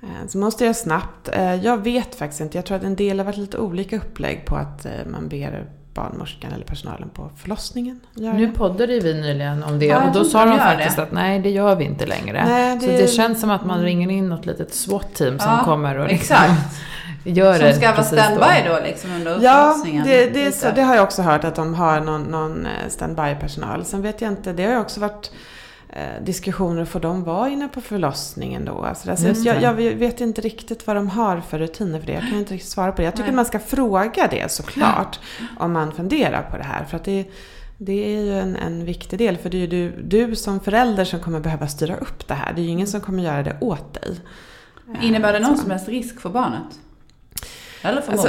Eh, 0.02 0.28
Så 0.28 0.38
måste 0.38 0.66
jag 0.66 0.76
snabbt. 0.76 1.30
Eh, 1.34 1.56
Jag 1.56 1.78
vet 1.84 2.16
faktiskt 2.16 2.42
inte. 2.42 2.58
Jag 2.58 2.66
tror 2.66 2.78
att 2.78 2.84
en 2.84 2.96
del 2.96 3.20
har 3.20 3.26
varit 3.26 3.38
lite 3.38 3.58
olika 3.58 3.98
upplägg 3.98 4.46
på 4.46 4.56
att 4.56 4.86
eh, 4.86 4.92
man 5.12 5.28
ber 5.28 5.68
barnmorskan 5.94 6.52
eller 6.54 6.66
personalen 6.66 7.10
på 7.10 7.30
förlossningen 7.38 8.00
göra 8.14 8.34
Nu 8.34 8.46
det. 8.48 8.54
poddade 8.54 9.00
vi 9.00 9.14
nyligen 9.14 9.64
om 9.64 9.80
det 9.80 9.86
Ja, 9.86 10.04
och 10.08 10.14
då 10.14 10.24
sa 10.24 10.46
de 10.46 10.58
faktiskt 10.58 10.96
det. 10.96 11.04
att 11.04 11.12
nej, 11.12 11.40
det 11.40 11.50
gör 11.50 11.76
vi 11.76 11.84
inte 11.86 12.06
längre. 12.06 12.46
Nej, 12.46 12.80
Så 12.80 12.86
det 12.88 13.08
känns 13.08 13.42
som 13.42 13.50
att 13.52 13.66
man 13.66 13.82
ringer 13.82 14.10
in 14.12 14.30
något 14.30 14.46
litet 14.46 14.74
SWAT-team 14.74 15.40
som 15.40 15.52
Ja, 15.52 15.64
kommer 15.64 15.98
och 15.98 16.08
liksom 16.08 16.36
Exakt. 16.36 16.76
gör 17.24 17.60
det 17.60 17.74
Som 17.74 17.82
ska 17.82 17.92
vara 17.92 18.04
standby 18.04 18.70
då 18.70 18.80
liksom 18.86 19.12
under 19.16 19.32
Ja, 19.42 19.64
förlossningen. 19.72 20.06
det, 20.08 20.26
det, 20.30 20.46
Lite. 20.46 20.58
så, 20.58 20.68
det 20.76 20.82
har 20.82 20.96
jag 20.96 21.04
också 21.04 21.22
hört 21.22 21.44
att 21.44 21.56
de 21.56 21.74
har 21.74 22.00
någon, 22.02 22.22
någon 22.24 22.66
eh, 22.66 22.72
standby-personal. 22.90 23.86
Sen 23.86 24.02
vet 24.02 24.22
jag 24.22 24.32
inte, 24.32 24.54
det 24.54 24.64
har 24.66 24.72
ju 24.72 24.80
också 24.80 25.00
varit 25.00 25.32
diskussioner, 26.22 26.86
får 26.86 27.00
de 27.00 27.24
vara 27.24 27.50
inne 27.50 27.68
på 27.68 27.82
förlossningen 27.82 28.66
då? 28.66 28.84
Alltså, 28.84 29.12
alltså, 29.12 29.28
Just 29.28 29.46
jag, 29.46 29.62
jag 29.62 29.74
vet 29.74 30.22
inte 30.22 30.42
riktigt 30.42 30.88
vad 30.88 30.96
de 30.96 31.08
har 31.08 31.40
för 31.42 31.60
rutiner 31.60 32.00
för 32.00 32.08
det. 32.08 32.14
Jag 32.14 32.22
kan 32.30 32.38
inte 32.38 32.54
riktigt 32.54 32.72
svara 32.72 32.92
på 32.92 32.98
det. 32.98 33.04
Jag 33.04 33.14
tycker 33.14 33.28
Nej. 33.28 33.36
man 33.36 33.46
ska 33.46 33.60
fråga 33.60 34.28
det 34.32 34.52
såklart, 34.52 35.20
om 35.60 35.72
man 35.74 35.92
funderar 35.92 36.42
på 36.52 36.58
det 36.58 36.64
här. 36.64 36.86
För 36.86 36.98
att 36.98 37.04
det, 37.04 37.26
det 37.78 38.16
är 38.16 38.22
ju 38.22 38.40
en, 38.40 38.56
en 38.56 38.86
viktig 38.86 39.20
del, 39.20 39.38
för 39.38 39.50
det 39.50 39.58
är 39.58 39.62
ju 39.62 39.68
du, 39.68 40.02
du 40.04 40.36
som 40.36 40.60
förälder 40.60 41.06
som 41.06 41.20
kommer 41.20 41.40
behöva 41.40 41.68
styra 41.68 41.96
upp 41.96 42.28
det 42.28 42.34
här. 42.34 42.54
Det 42.54 42.62
är 42.62 42.64
ju 42.64 42.70
ingen 42.70 42.88
som 42.88 43.02
kommer 43.02 43.24
göra 43.24 43.44
det 43.44 43.58
åt 43.62 43.94
dig. 43.94 44.20
Innebär 45.02 45.34
det 45.34 45.40
någon 45.40 45.58
Så. 45.58 45.62
som 45.62 45.72
helst 45.72 45.88
risk 45.88 46.20
för 46.20 46.30
barnet? 46.30 46.80
Eller 47.84 48.02
för 48.02 48.12
Alltså-. 48.12 48.28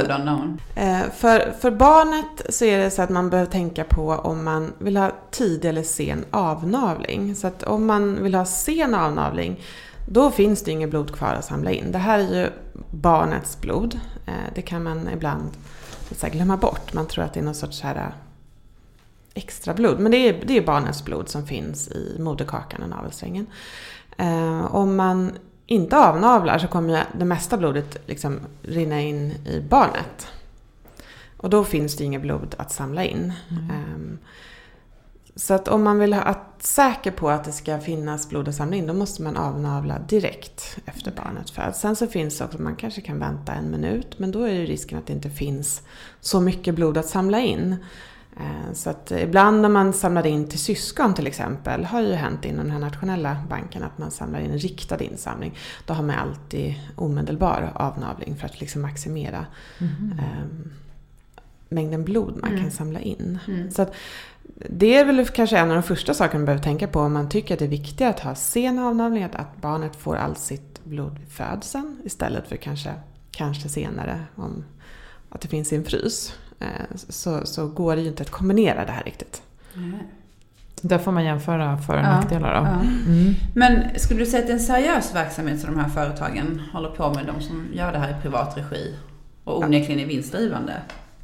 Eh, 0.75 1.01
För, 1.15 1.51
för 1.59 1.71
barnet 1.71 2.41
så 2.55 2.65
är 2.65 2.77
det 2.77 2.91
så 2.91 3.01
att 3.01 3.09
man 3.09 3.29
behöver 3.29 3.51
tänka 3.51 3.83
på 3.83 4.09
om 4.11 4.43
man 4.43 4.73
vill 4.79 4.97
ha 4.97 5.11
tidig 5.31 5.69
eller 5.69 5.83
sen 5.83 6.25
avnavling. 6.31 7.35
Så 7.35 7.47
att 7.47 7.63
om 7.63 7.85
man 7.85 8.23
vill 8.23 8.35
ha 8.35 8.45
sen 8.45 8.95
avnavling, 8.95 9.59
då 10.09 10.31
finns 10.31 10.63
det 10.63 10.71
inget 10.71 10.89
blod 10.89 11.15
kvar 11.15 11.33
att 11.33 11.45
samla 11.45 11.71
in. 11.71 11.91
Det 11.91 11.97
här 11.97 12.19
är 12.19 12.39
ju 12.41 12.49
barnets 12.91 13.61
blod. 13.61 13.99
Eh, 14.25 14.33
Det 14.55 14.61
kan 14.61 14.83
man 14.83 15.09
ibland 15.13 15.49
så 16.11 16.27
glömma 16.27 16.57
bort. 16.57 16.93
Man 16.93 17.07
tror 17.07 17.23
att 17.23 17.33
det 17.33 17.39
är 17.39 17.43
någon 17.43 17.55
sorts 17.55 17.81
här, 17.81 17.95
eh, 17.95 18.01
extra 19.33 19.73
blod. 19.73 19.99
Men 19.99 20.11
det 20.11 20.17
är, 20.17 20.43
det 20.45 20.57
är 20.57 20.61
barnets 20.65 21.05
blod 21.05 21.29
som 21.29 21.45
finns 21.47 21.87
i 21.87 22.15
moderkakan 22.19 22.83
och 22.83 22.89
navelsträngen. 22.89 23.47
Eh, 24.17 24.75
om 24.75 24.95
man 24.95 25.31
inte 25.65 25.97
avnavlar 25.97 26.57
så 26.57 26.67
kommer 26.67 27.05
det 27.19 27.25
mesta 27.25 27.57
blodet 27.57 27.97
liksom 28.05 28.39
rinna 28.61 29.01
in 29.01 29.31
i 29.31 29.61
barnet. 29.69 30.27
Och 31.37 31.49
då 31.49 31.63
finns 31.63 31.95
det 31.95 32.03
inget 32.03 32.21
blod 32.21 32.55
att 32.57 32.71
samla 32.71 33.03
in. 33.03 33.33
Ehm, 33.49 34.17
så 35.35 35.53
att 35.53 35.67
om 35.67 35.83
man 35.83 35.99
vill 35.99 36.13
ha 36.13 36.21
att, 36.21 36.55
säker 36.59 37.11
på 37.11 37.29
att 37.29 37.43
det 37.43 37.51
ska 37.51 37.79
finnas 37.79 38.29
blod 38.29 38.47
att 38.47 38.55
samla 38.55 38.75
in, 38.75 38.87
då 38.87 38.93
måste 38.93 39.21
man 39.21 39.37
avnavla 39.37 39.99
direkt 39.99 40.77
efter 40.85 41.11
barnet 41.11 41.49
föds. 41.49 41.79
Sen 41.79 41.95
så 41.95 42.07
finns 42.07 42.37
det 42.37 42.45
också, 42.45 42.61
man 42.61 42.75
kanske 42.75 43.01
kan 43.01 43.19
vänta 43.19 43.53
en 43.53 43.71
minut, 43.71 44.19
men 44.19 44.31
då 44.31 44.43
är 44.43 44.53
ju 44.53 44.65
risken 44.65 44.97
att 44.97 45.07
det 45.07 45.13
inte 45.13 45.29
finns 45.29 45.81
så 46.19 46.41
mycket 46.41 46.75
blod 46.75 46.97
att 46.97 47.05
samla 47.05 47.39
in. 47.39 47.75
Eh, 48.39 48.73
Så 48.73 48.89
att 48.89 49.11
ibland 49.11 49.61
när 49.61 49.69
man 49.69 49.93
samlar 49.93 50.25
in 50.25 50.47
till 50.47 50.59
syskon 50.59 51.13
till 51.13 51.27
exempel, 51.27 51.85
har 51.85 52.01
ju 52.01 52.13
hänt 52.13 52.45
inom 52.45 52.63
den 52.63 52.71
här 52.71 52.79
nationella 52.79 53.37
banken 53.49 53.83
att 53.83 53.97
man 53.97 54.11
samlar 54.11 54.39
in 54.39 54.51
en 54.51 54.57
riktad 54.59 54.99
insamling. 55.03 55.57
Då 55.85 55.93
har 55.93 56.03
man 56.03 56.15
alltid 56.15 56.75
omedelbar 56.95 57.71
avnavling 57.75 58.35
för 58.37 58.45
att 58.45 58.59
liksom 58.59 58.81
maximera 58.81 59.45
eh, 59.79 60.45
mängden 61.69 62.03
blod 62.03 62.37
man 62.41 62.49
Mm. 62.51 62.61
kan 62.63 62.71
samla 62.71 62.99
in. 62.99 63.39
Mm. 63.47 63.71
Så 63.71 63.81
att 63.81 63.93
det 64.69 64.95
är 64.95 65.05
väl 65.05 65.25
kanske 65.27 65.57
en 65.57 65.69
av 65.69 65.75
de 65.75 65.83
första 65.83 66.13
sakerna 66.13 66.39
man 66.39 66.45
behöver 66.45 66.63
tänka 66.63 66.87
på 66.87 66.99
om 66.99 67.13
man 67.13 67.29
tycker 67.29 67.53
att 67.53 67.59
det 67.59 67.65
är 67.65 67.69
viktigare 67.69 68.09
att 68.13 68.19
ha 68.19 68.35
sen 68.35 68.79
avnavling, 68.79 69.23
att, 69.23 69.35
att 69.35 69.61
barnet 69.61 69.95
får 69.95 70.15
all 70.15 70.35
sitt 70.35 70.83
blod 70.83 71.19
vid 71.19 71.29
födseln 71.29 72.01
istället 72.03 72.47
för 72.47 72.55
kanske, 72.55 72.93
kanske 73.31 73.69
senare 73.69 74.23
om 74.35 74.63
att 75.29 75.41
det 75.41 75.47
finns 75.47 75.73
i 75.73 75.75
en 75.75 75.85
frys. 75.85 76.33
Eh, 76.59 76.67
Så, 76.95 77.45
så 77.45 77.67
går 77.67 77.95
det 77.95 78.01
ju 78.01 78.07
inte 78.07 78.23
att 78.23 78.31
kombinera 78.31 78.85
det 78.85 78.91
här 78.91 79.03
riktigt. 79.03 79.41
Där 80.81 80.97
får 80.97 81.11
man 81.11 81.23
jämföra 81.25 81.77
för 81.77 81.93
och 81.93 81.99
Ja, 81.99 82.03
nackdelar 82.03 82.49
då. 82.61 82.67
ja. 82.67 82.81
Mm. 83.11 83.33
Men 83.55 83.99
skulle 83.99 84.19
du 84.19 84.25
säga 84.25 84.39
att 84.41 84.47
det 84.47 84.51
är 84.53 84.57
en 84.57 84.59
seriös 84.63 85.15
verksamhet 85.15 85.59
som 85.59 85.73
de 85.75 85.79
här 85.81 85.89
företagen 85.89 86.61
håller 86.73 86.89
på 86.89 87.13
med, 87.13 87.25
de 87.25 87.41
som 87.41 87.67
gör 87.73 87.91
det 87.91 87.99
här 87.99 88.09
i 88.09 88.21
privat 88.21 88.57
regi? 88.57 88.95
Och 89.43 89.59
onekligen 89.63 89.99
är 90.01 90.05
vinstdrivande? 90.05 90.73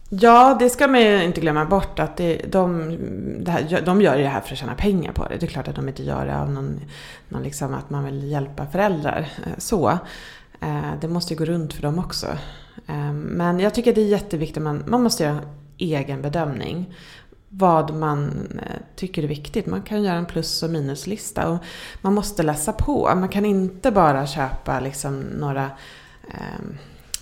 Ja, 0.10 0.56
det 0.60 0.70
ska 0.70 0.88
man 0.88 1.02
ju 1.02 1.24
inte 1.24 1.42
glömma 1.42 1.66
bort 1.66 2.00
att 2.00 2.18
det, 2.18 2.42
de, 2.52 2.98
det 3.40 3.52
här, 3.52 3.82
de 3.86 4.02
gör 4.02 4.16
ju 4.16 4.24
det 4.24 4.30
här 4.30 4.42
för 4.42 4.52
att 4.54 4.58
tjäna 4.60 4.76
pengar 4.76 5.12
på 5.12 5.28
det. 5.28 5.38
Det 5.40 5.46
är 5.46 5.48
klart 5.48 5.68
att 5.68 5.76
de 5.76 5.88
inte 5.90 6.04
gör 6.04 6.26
det 6.26 6.38
av 6.38 6.52
någon, 6.52 6.80
någon 7.30 7.44
liksom 7.44 7.74
att 7.74 7.90
man 7.90 8.06
vill 8.06 8.32
hjälpa 8.32 8.66
föräldrar. 8.66 9.20
eh, 9.46 9.52
Så. 9.58 9.98
Eh, 10.62 10.92
Det 11.02 11.08
måste 11.08 11.34
ju 11.34 11.38
gå 11.38 11.46
runt 11.46 11.74
för 11.74 11.82
dem 11.82 12.00
också. 12.00 12.28
Eh, 12.88 13.14
Men 13.14 13.60
jag 13.60 13.74
tycker 13.74 13.94
det 13.96 14.02
är 14.02 14.06
jätteviktigt, 14.08 14.64
man, 14.64 14.84
man 14.88 15.04
måste 15.04 15.24
göra 15.24 15.34
en 15.36 15.46
egen 15.78 16.22
bedömning. 16.22 16.94
Vad 17.50 17.94
man 17.94 18.50
eh, 18.62 18.82
tycker 18.96 19.24
är 19.24 19.28
viktigt. 19.28 19.66
Man 19.66 19.82
kan 19.82 20.04
göra 20.04 20.16
en 20.18 20.26
plus 20.26 20.64
och 20.64 20.70
minuslista. 20.70 21.48
Och 21.50 21.58
man 22.02 22.14
måste 22.14 22.44
läsa 22.44 22.74
på. 22.74 23.12
Man 23.16 23.30
kan 23.30 23.46
inte 23.46 23.92
bara 23.92 24.28
köpa 24.28 24.80
liksom 24.80 25.20
några 25.20 25.66
eh, 26.28 26.66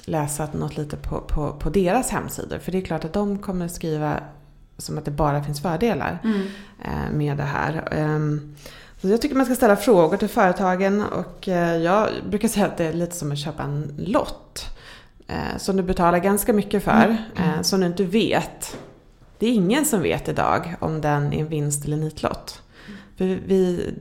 läsa 0.06 0.50
något 0.54 0.78
lite 0.78 0.98
på, 0.98 1.22
på, 1.22 1.52
på 1.52 1.70
deras 1.70 2.10
hemsidor. 2.10 2.60
För 2.60 2.72
det 2.72 2.78
är 2.78 2.82
klart 2.82 3.06
att 3.06 3.14
de 3.14 3.38
kommer 3.38 3.68
skriva 3.68 4.20
som 4.78 4.98
att 4.98 5.06
det 5.06 5.12
bara 5.12 5.44
finns 5.44 5.62
fördelar 5.62 6.20
Mm. 6.24 6.48
eh, 6.84 7.12
med 7.12 7.38
det 7.38 7.44
här. 7.44 7.88
Ehm, 7.92 8.56
Så 9.02 9.08
jag 9.08 9.22
tycker 9.22 9.36
man 9.36 9.46
ska 9.46 9.56
ställa 9.56 9.76
frågor 9.76 10.18
till 10.18 10.28
företagen 10.28 11.04
och 11.04 11.48
eh, 11.48 11.78
jag 11.78 12.10
brukar 12.30 12.48
säga 12.48 12.66
att 12.66 12.78
det 12.78 12.86
är 12.86 12.94
lite 12.94 13.16
som 13.16 13.32
att 13.32 13.38
köpa 13.40 13.64
en 13.64 13.94
lott. 13.98 14.66
eh, 15.28 15.58
Som 15.58 15.78
du 15.78 15.84
betalar 15.84 16.20
ganska 16.20 16.54
mycket 16.54 16.84
för, 16.84 17.18
eh, 17.36 17.62
som 17.62 17.80
du 17.80 17.86
inte 17.86 18.04
vet. 18.04 18.78
Det 19.40 19.48
är 19.48 19.54
ingen 19.54 19.86
som 19.86 20.02
vet 20.02 20.28
idag 20.28 20.76
om 20.80 21.02
den 21.02 21.34
är 21.34 21.40
en 21.40 21.48
vinst 21.48 21.86
eller 21.86 21.98
nitlott. 21.98 22.62
För 23.18 23.26
vi, 23.26 23.94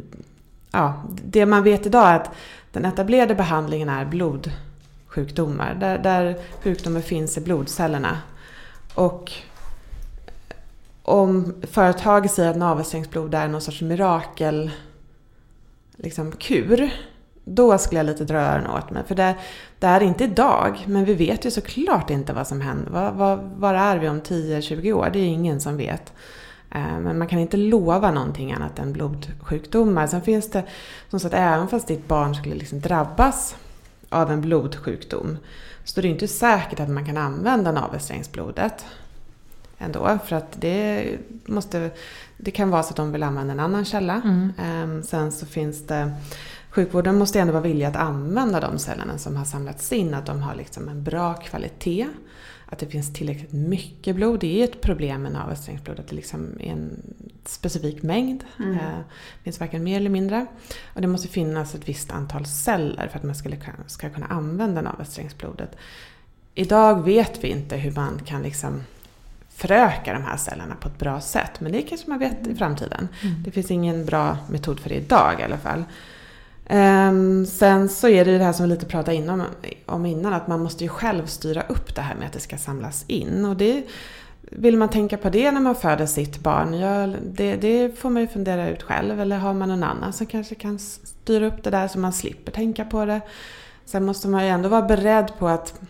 ja, 0.71 1.03
det 1.25 1.47
man 1.47 1.63
vet 1.63 1.87
idag 1.87 2.09
är 2.09 2.17
att 2.17 2.31
den 2.73 2.85
etablerade 2.85 3.35
behandlingen 3.35 3.89
är 3.89 4.05
blodsjukdomar. 4.05 5.75
Där, 5.81 5.99
där 5.99 6.37
sjukdomen 6.63 7.03
finns 7.03 7.39
i 7.39 7.41
blodcellerna. 7.41 8.19
Och 8.95 9.33
om 11.03 11.55
företag 11.71 12.31
säger 12.31 12.51
att 12.51 12.57
navelsträngsblod 12.57 13.35
är 13.35 13.49
någon 13.49 13.61
sorts 13.61 13.81
mirakel 13.83 14.71
liksom, 15.99 16.33
kur, 16.33 16.91
då 17.45 17.79
skulle 17.79 17.99
jag 17.99 18.07
lite 18.07 18.25
dra 18.25 18.39
öronen 18.39 18.71
åt 18.71 18.91
mig. 18.91 19.03
För 19.07 19.15
det, 19.15 19.35
det 19.79 19.87
är 19.87 20.03
inte 20.03 20.25
idag, 20.25 20.85
men 20.87 21.05
vi 21.05 21.15
vet 21.15 21.45
ju 21.45 21.51
såklart 21.51 22.11
inte 22.11 22.33
vad 22.33 22.47
som 22.47 22.61
händer. 22.61 22.91
Var, 22.91 23.13
var, 23.13 23.51
var 23.57 23.75
är 23.75 23.99
vi 23.99 24.09
om 24.09 24.21
10-20 24.21 24.93
år? 24.93 25.11
Det 25.13 25.19
är 25.19 25.27
ingen 25.27 25.61
som 25.61 25.77
vet. 25.77 26.13
Eh, 26.71 26.99
men 27.01 27.19
man 27.19 27.29
kan 27.29 27.39
inte 27.39 27.57
lova 27.57 28.11
någonting 28.11 28.53
annat 28.53 28.79
än 28.79 28.93
blodsjukdomar. 28.93 30.07
Sen 30.07 30.23
finns 30.23 30.51
det, 30.51 30.65
som 31.09 31.21
sagt, 31.21 31.35
även 31.35 31.69
fast 31.69 31.89
ditt 31.89 32.09
barn 32.09 32.35
skulle 32.35 32.55
liksom 32.55 32.81
drabbas 32.81 33.57
av 34.09 34.33
en 34.33 34.41
blodsjukdom, 34.41 35.39
så 35.85 36.01
är 36.01 36.03
det 36.03 36.09
inte 36.09 36.29
säkert 36.29 36.81
att 36.81 36.89
man 36.89 37.07
kan 37.07 37.17
använda 37.17 37.73
navelsträngsblodet 37.73 38.87
ändå. 39.79 40.19
För 40.25 40.37
att 40.37 40.61
det, 40.61 41.07
måste, 41.47 41.91
det 42.39 42.51
kan 42.51 42.71
vara 42.71 42.83
så 42.83 42.91
att 42.91 42.97
de 42.97 43.13
vill 43.13 43.23
använda 43.23 43.53
en 43.53 43.61
annan 43.61 43.85
källa. 43.85 44.23
Mm. 44.25 44.53
Ehm, 44.59 45.03
sen 45.03 45.33
så 45.33 45.47
finns 45.47 45.87
det 45.87 46.13
Sjukvården 46.71 47.19
måste 47.19 47.41
ändå 47.41 47.53
vara 47.53 47.63
villig 47.63 47.85
att 47.85 47.97
använda 47.97 48.61
de 48.61 48.79
cellerna 48.79 49.19
som 49.19 49.37
har 49.37 49.45
samlats 49.45 49.93
in, 49.93 50.15
att 50.15 50.27
de 50.27 50.43
har 50.43 50.55
liksom 50.55 50.89
en 50.89 51.03
bra 51.03 51.35
kvalitet. 51.35 52.07
Att 52.67 52.79
det 52.79 52.87
finns 52.87 53.13
tillräckligt 53.13 53.53
mycket 53.53 54.17
blod. 54.17 54.41
Det 54.41 54.61
är 54.61 54.65
ett 54.65 54.81
problem 54.81 55.23
med 55.23 55.33
navelsträngsblod, 55.33 56.01
att 56.01 56.09
det 56.09 56.17
liksom 56.17 56.61
är 56.61 56.73
en 56.73 57.03
specifik 57.45 58.03
mängd. 58.03 58.45
Mm. 58.59 58.73
Eh, 58.73 58.79
det 58.79 59.45
finns 59.45 59.61
varken 59.61 59.85
mer 59.85 59.97
eller 59.97 60.11
mindre. 60.11 60.47
Och 60.95 61.01
det 61.01 61.07
måste 61.07 61.29
finnas 61.29 61.75
ett 61.75 61.89
visst 61.89 62.11
antal 62.11 62.47
celler 62.47 63.09
för 63.09 63.19
att 63.19 63.25
man 63.25 63.35
ska, 63.35 63.51
ska 63.87 64.11
kunna 64.11 64.27
använda 64.27 64.83
navelsträngsblodet. 64.83 65.77
Idag 66.55 67.05
vet 67.05 67.45
vi 67.45 67.49
inte 67.49 67.77
hur 67.77 67.93
man 67.93 68.21
kan 68.25 68.43
liksom 68.43 68.83
föröka 69.59 70.13
de 70.13 70.23
här 70.23 70.37
cellerna 70.37 70.75
på 70.81 70.89
ett 70.89 70.99
bra 70.99 71.21
sätt. 71.21 71.61
Men 71.61 71.73
det 71.73 71.83
kanske 71.83 72.11
man 72.11 72.19
vet 72.19 72.47
i 72.47 72.55
framtiden. 72.55 73.09
Mm. 73.23 73.43
Det 73.43 73.51
finns 73.51 73.71
ingen 73.71 74.05
bra 74.07 74.37
metod 74.51 74.81
för 74.81 74.89
det 74.89 74.95
idag 74.95 75.41
i 75.41 75.43
alla 75.43 75.59
fall. 75.59 75.85
Um, 76.71 77.47
sen 77.47 77.89
så 77.89 78.09
är 78.09 78.25
det 78.25 78.31
ju 78.31 78.39
det 78.39 78.45
här 78.45 78.53
som 78.53 78.65
vi 78.65 78.71
lite 78.71 78.87
pratade 78.87 79.17
inom, 79.17 79.43
om 79.87 80.07
innan, 80.07 80.33
att 80.33 80.49
man 80.49 80.63
måste 80.63 80.85
ju 80.85 80.89
själv 80.89 81.27
styra 81.27 81.63
upp 81.63 81.95
det 81.95 82.01
här 82.01 82.15
med 82.15 82.27
att 82.27 82.33
det 82.33 82.41
ska 82.41 82.59
samlas 82.59 83.05
in. 83.09 83.45
Och 83.45 83.57
det, 83.57 83.83
vill 84.41 84.77
man 84.77 84.89
tänka 84.89 85.17
på 85.17 85.31
det 85.31 85.51
när 85.51 85.61
man 85.61 85.75
föder 85.75 86.07
sitt 86.07 86.39
barn? 86.39 86.75
Ja, 86.75 87.07
det, 87.27 87.57
det, 87.57 87.99
får 87.99 88.11
man 88.11 88.23
ju 88.23 88.29
fundera 88.29 88.69
ut 88.69 88.83
själv. 88.83 89.21
Eller 89.21 89.39
har 89.39 89.55
man 89.55 89.69
någon 89.69 89.83
annan 89.83 90.13
som 90.13 90.27
kanske 90.27 90.55
kan 90.55 90.79
styra 90.79 91.47
upp 91.47 91.63
det 91.63 91.71
där 91.71 91.89
så 91.89 91.99
man 91.99 92.13
slipper 92.13 92.53
tänka 92.53 92.85
på 92.85 93.05
det. 93.05 93.21
Sen 93.85 94.05
måste 94.05 94.29
man 94.29 94.45
ju 94.45 94.51
ändå 94.51 94.69
vara 94.69 94.83
beredd 94.83 95.33
på 95.39 95.49
att 95.49 95.81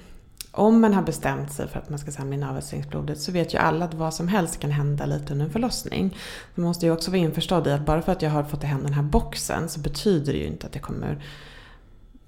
om 0.58 0.80
man 0.80 0.94
har 0.94 1.02
bestämt 1.02 1.52
sig 1.52 1.68
för 1.68 1.78
att 1.78 1.90
man 1.90 1.98
ska 1.98 2.10
samla 2.10 2.34
in 2.34 2.42
avvätskningsblodet 2.42 3.20
så 3.20 3.32
vet 3.32 3.54
ju 3.54 3.58
alla 3.58 3.84
att 3.84 3.94
vad 3.94 4.14
som 4.14 4.28
helst 4.28 4.60
kan 4.60 4.70
hända 4.70 5.06
lite 5.06 5.32
under 5.32 5.46
en 5.46 5.52
förlossning. 5.52 6.16
Man 6.54 6.66
måste 6.66 6.86
ju 6.86 6.92
också 6.92 7.10
vara 7.10 7.18
införstådd 7.18 7.66
i 7.66 7.70
att 7.70 7.86
bara 7.86 8.02
för 8.02 8.12
att 8.12 8.22
jag 8.22 8.30
har 8.30 8.42
fått 8.42 8.62
hem 8.62 8.82
den 8.82 8.92
här 8.92 9.02
boxen 9.02 9.68
så 9.68 9.80
betyder 9.80 10.32
det 10.32 10.38
ju 10.38 10.46
inte 10.46 10.66
att 10.66 10.72
det 10.72 10.78
kommer 10.78 11.18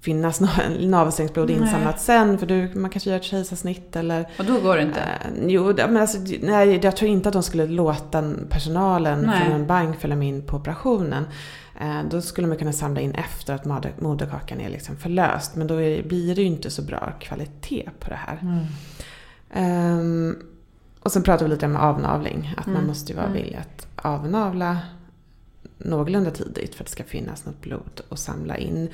finnas 0.01 0.41
navelsträngsblod 0.79 1.49
insamlat 1.49 2.01
sen. 2.01 2.37
För 2.37 2.45
du, 2.45 2.71
man 2.75 2.89
kanske 2.89 3.09
gör 3.09 3.17
ett 3.17 3.23
kejsarsnitt 3.23 3.95
eller... 3.95 4.29
Och 4.39 4.45
då 4.45 4.59
går 4.59 4.75
det 4.75 4.81
inte? 4.81 4.99
Eh, 4.99 5.47
jo, 5.47 5.73
men 5.77 5.97
alltså, 5.97 6.17
nej, 6.41 6.79
jag 6.83 6.95
tror 6.95 7.11
inte 7.11 7.29
att 7.29 7.33
de 7.33 7.43
skulle 7.43 7.67
låta 7.67 8.33
personalen 8.49 9.21
nej. 9.21 9.41
från 9.41 9.51
en 9.51 9.67
bank 9.67 9.99
följa 9.99 10.15
med 10.15 10.27
in 10.27 10.41
på 10.41 10.57
operationen. 10.57 11.25
Eh, 11.79 12.03
då 12.03 12.21
skulle 12.21 12.47
man 12.47 12.57
kunna 12.57 12.73
samla 12.73 13.01
in 13.01 13.11
efter 13.11 13.53
att 13.53 13.65
moderkakan 14.01 14.61
är 14.61 14.69
liksom 14.69 14.97
förlöst. 14.97 15.55
Men 15.55 15.67
då 15.67 15.75
blir 15.77 16.35
det 16.35 16.41
ju 16.41 16.47
inte 16.47 16.69
så 16.69 16.81
bra 16.81 17.13
kvalitet 17.19 17.89
på 17.99 18.09
det 18.09 18.15
här. 18.15 18.39
Mm. 18.41 18.65
Um, 19.99 20.43
och 20.99 21.11
sen 21.11 21.23
pratar 21.23 21.45
vi 21.45 21.51
lite 21.51 21.65
om 21.65 21.75
avnavling. 21.75 22.53
Att 22.57 22.67
mm. 22.67 22.77
man 22.77 22.87
måste 22.87 23.11
ju 23.11 23.15
vara 23.15 23.27
mm. 23.27 23.37
villig 23.37 23.55
att 23.55 23.87
avnavla 23.95 24.79
någorlunda 25.77 26.31
tidigt 26.31 26.75
för 26.75 26.83
att 26.83 26.87
det 26.87 26.91
ska 26.91 27.03
finnas 27.03 27.45
något 27.45 27.61
blod 27.61 28.01
att 28.09 28.19
samla 28.19 28.57
in. 28.57 28.89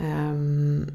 Um, 0.00 0.86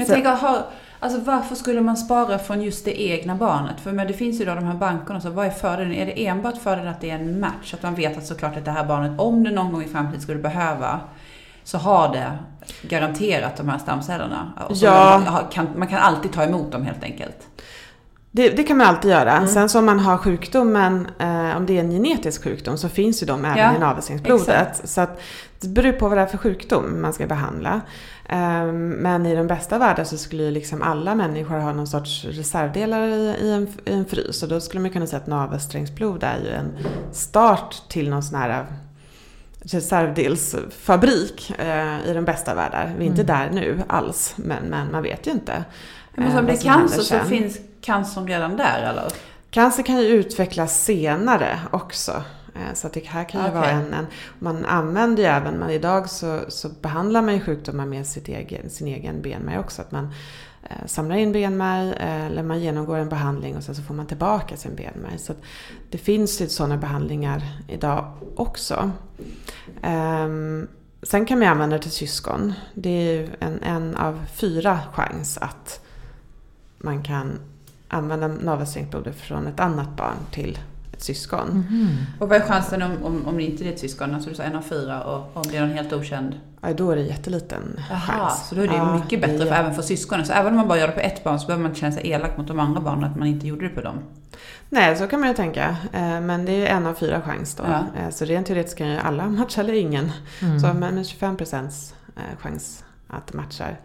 men 0.00 0.06
jag 0.06 0.08
så, 0.08 0.14
tänker, 0.14 0.46
har, 0.46 0.62
Alltså 1.02 1.20
varför 1.20 1.54
skulle 1.54 1.80
man 1.80 1.96
spara 1.96 2.38
från 2.38 2.62
just 2.62 2.84
det 2.84 3.02
egna 3.02 3.34
barnet? 3.34 3.80
För 3.80 3.92
men 3.92 4.06
det 4.06 4.12
finns 4.12 4.40
ju 4.40 4.44
då 4.44 4.54
de 4.54 4.64
här 4.64 4.74
bankerna, 4.74 5.20
så 5.20 5.30
vad 5.30 5.46
är 5.46 5.50
fördelen? 5.50 5.92
Är 5.92 6.06
det 6.06 6.26
enbart 6.26 6.58
fördelen 6.58 6.88
att 6.88 7.00
det 7.00 7.10
är 7.10 7.14
en 7.14 7.40
match? 7.40 7.74
Att 7.74 7.82
man 7.82 7.94
vet 7.94 8.18
att 8.18 8.26
såklart 8.26 8.56
att 8.56 8.64
det 8.64 8.70
här 8.70 8.84
barnet, 8.84 9.20
om 9.20 9.44
det 9.44 9.50
någon 9.50 9.72
gång 9.72 9.82
i 9.82 9.88
framtiden 9.88 10.20
skulle 10.20 10.38
behöva, 10.38 11.00
så 11.64 11.78
har 11.78 12.12
det 12.12 12.38
garanterat 12.82 13.56
de 13.56 13.68
här 13.68 13.78
stamcellerna. 13.78 14.52
ja. 14.70 15.22
Man 15.24 15.44
kan, 15.50 15.68
man 15.76 15.88
kan 15.88 15.98
alltid 15.98 16.32
ta 16.32 16.42
emot 16.42 16.72
dem 16.72 16.84
helt 16.84 17.04
enkelt. 17.04 17.36
Det, 18.32 18.48
det, 18.48 18.62
kan 18.62 18.76
man 18.76 18.86
alltid 18.86 19.10
göra. 19.10 19.32
Mm. 19.32 19.48
Sen 19.48 19.68
så 19.68 19.78
om 19.78 19.86
man 19.86 19.98
har 19.98 20.18
sjukdomen, 20.18 21.08
eh, 21.18 21.56
om 21.56 21.66
det 21.66 21.76
är 21.76 21.80
en 21.80 21.90
genetisk 21.90 22.44
sjukdom, 22.44 22.78
så 22.78 22.88
finns 22.88 23.22
ju 23.22 23.26
de 23.26 23.44
även 23.44 23.58
ja, 23.58 23.76
i 23.76 23.78
navelsträngsblodet. 23.78 24.80
Så 24.84 25.00
att 25.00 25.20
det 25.60 25.68
beror 25.68 25.92
på 25.92 26.08
vad 26.08 26.18
det 26.18 26.22
är 26.22 26.26
för 26.26 26.38
sjukdom 26.38 27.02
man 27.02 27.12
ska 27.12 27.26
behandla. 27.26 27.80
Eh, 28.32 28.72
men 28.72 29.26
i 29.26 29.34
den 29.34 29.46
bästa 29.46 29.78
världen 29.78 30.06
så 30.06 30.18
skulle 30.18 30.42
ju 30.42 30.50
liksom 30.50 30.82
alla 30.82 31.14
människor 31.14 31.58
ha 31.58 31.72
någon 31.72 31.86
sorts 31.86 32.24
reservdelar 32.24 33.06
i, 33.06 33.52
en, 33.52 33.68
i 33.84 33.92
en 33.92 34.04
frys. 34.06 34.42
Och 34.42 34.48
då 34.48 34.60
skulle 34.60 34.80
man 34.80 34.90
kunna 34.90 35.06
säga 35.06 35.20
att 35.20 35.26
navelsträngsblod 35.26 36.22
är 36.22 36.38
ju 36.38 36.48
en 36.50 36.78
start 37.12 37.82
till 37.88 38.10
någon 38.10 38.22
sån 38.22 38.38
här 38.38 38.66
reservdelsfabrik 39.62 41.52
eh, 41.58 42.08
i 42.08 42.12
den 42.12 42.24
bästa 42.24 42.54
världen. 42.54 42.90
Vi 42.98 43.04
är 43.04 43.08
inte 43.08 43.22
mm. 43.22 43.36
där 43.36 43.50
nu 43.60 43.82
alls, 43.88 44.34
men, 44.36 44.64
men 44.64 44.92
man 44.92 45.02
vet 45.02 45.26
ju 45.26 45.30
inte. 45.30 45.64
Men 46.14 46.38
om 46.38 46.46
det 46.46 46.52
är 46.52 46.56
cancer 46.56 47.02
så 47.02 47.18
finns 47.18 47.58
cancern 47.80 48.26
redan 48.28 48.56
där 48.56 48.82
eller? 48.90 49.12
Cancer 49.50 49.82
kan 49.82 49.98
ju 49.98 50.06
utvecklas 50.06 50.84
senare 50.84 51.58
också. 51.70 52.22
Eh, 52.60 52.74
så 52.74 52.86
att 52.86 52.92
det 52.92 53.06
här 53.06 53.24
kan 53.24 53.40
ju 53.40 53.48
okay. 53.48 53.60
vara 53.60 53.70
en, 53.70 53.94
en, 53.94 54.06
Man 54.38 54.64
använder 54.64 55.22
ju 55.22 55.28
även, 55.28 55.58
man, 55.58 55.70
idag 55.70 56.10
så, 56.10 56.40
så 56.48 56.68
behandlar 56.68 57.22
man 57.22 57.34
ju 57.34 57.40
sjukdomar 57.40 57.86
med 57.86 58.06
sitt 58.06 58.28
egen, 58.28 58.70
sin 58.70 58.86
egen 58.86 59.22
benmärg 59.22 59.58
också. 59.58 59.82
Att 59.82 59.92
man 59.92 60.12
eh, 60.62 60.86
samlar 60.86 61.16
in 61.16 61.32
benmärg 61.32 61.88
eh, 61.88 62.26
eller 62.26 62.42
man 62.42 62.60
genomgår 62.60 62.96
en 62.96 63.08
behandling 63.08 63.56
och 63.56 63.62
sen 63.62 63.74
så 63.74 63.82
får 63.82 63.94
man 63.94 64.06
tillbaka 64.06 64.56
sin 64.56 64.74
benmärg. 64.74 65.18
Så 65.18 65.32
det 65.90 65.98
finns 65.98 66.40
ju 66.40 66.48
sådana 66.48 66.76
behandlingar 66.76 67.42
idag 67.68 68.12
också. 68.36 68.90
Um, 69.82 70.68
sen 71.02 71.26
kan 71.26 71.38
man 71.38 71.48
använda 71.48 71.76
det 71.76 71.82
till 71.82 71.90
syskon. 71.90 72.52
Det 72.74 72.90
är 72.90 73.12
ju 73.12 73.28
en, 73.40 73.62
en 73.62 73.96
av 73.96 74.26
fyra 74.34 74.80
chans 74.92 75.38
att 75.38 75.80
man 76.78 77.02
kan 77.02 77.38
använda 77.88 78.28
navelsträngsblodet 78.28 79.16
från 79.16 79.46
ett 79.46 79.60
annat 79.60 79.96
barn 79.96 80.16
till 80.30 80.58
ett 81.00 81.04
syskon. 81.04 81.66
Mm. 81.70 81.88
Och 82.18 82.28
vad 82.28 82.38
är 82.38 82.46
chansen 82.46 82.82
om, 82.82 83.02
om, 83.02 83.26
om 83.26 83.36
det 83.36 83.42
inte 83.42 83.64
är 83.64 83.72
ett 83.72 83.78
syskon? 83.78 84.14
Alltså 84.14 84.30
du 84.30 84.36
sa 84.36 84.42
en 84.42 84.56
av 84.56 84.62
fyra 84.62 85.02
och 85.02 85.36
om 85.36 85.42
det 85.50 85.56
är 85.56 85.60
någon 85.60 85.70
helt 85.70 85.92
okänd? 85.92 86.40
Ja, 86.60 86.72
då 86.72 86.90
är 86.90 86.96
det 86.96 87.02
jätteliten 87.02 87.80
Aha, 87.90 88.12
chans. 88.12 88.48
Så 88.48 88.54
då 88.54 88.62
är 88.62 88.68
det 88.68 88.74
ja, 88.74 88.94
mycket 88.94 89.20
bättre 89.20 89.46
för, 89.46 89.54
även 89.54 89.74
för 89.74 89.82
syskonen. 89.82 90.26
Så 90.26 90.32
även 90.32 90.52
om 90.52 90.56
man 90.56 90.68
bara 90.68 90.78
gör 90.78 90.86
det 90.86 90.92
på 90.92 91.00
ett 91.00 91.24
barn 91.24 91.40
så 91.40 91.46
behöver 91.46 91.62
man 91.62 91.70
inte 91.70 91.80
känna 91.80 91.92
sig 91.92 92.10
elak 92.10 92.36
mot 92.36 92.46
de 92.46 92.60
andra 92.60 92.80
barnen 92.80 93.04
att 93.04 93.16
man 93.16 93.28
inte 93.28 93.46
gjorde 93.46 93.68
det 93.68 93.74
på 93.74 93.80
dem. 93.80 93.98
Nej, 94.68 94.96
så 94.96 95.06
kan 95.06 95.20
man 95.20 95.28
ju 95.28 95.34
tänka. 95.34 95.76
Eh, 95.92 96.20
men 96.20 96.44
det 96.44 96.52
är 96.52 96.76
en 96.76 96.86
av 96.86 96.94
fyra 96.94 97.22
chans 97.22 97.54
då. 97.54 97.64
Ja. 97.66 98.00
Eh, 98.00 98.10
så 98.10 98.24
rent 98.24 98.46
teoretiskt 98.46 98.78
kan 98.78 98.88
ju 98.88 98.98
alla 98.98 99.26
matcha 99.28 99.60
eller 99.60 99.74
ingen. 99.74 100.12
Mm. 100.42 100.60
Så 100.60 100.74
med 100.74 101.06
25 101.06 101.36
procents 101.36 101.94
eh, 102.16 102.38
chans 102.38 102.84
att 103.08 103.26
det 103.26 103.36
matchar. 103.36 103.70
Eh, 103.70 103.76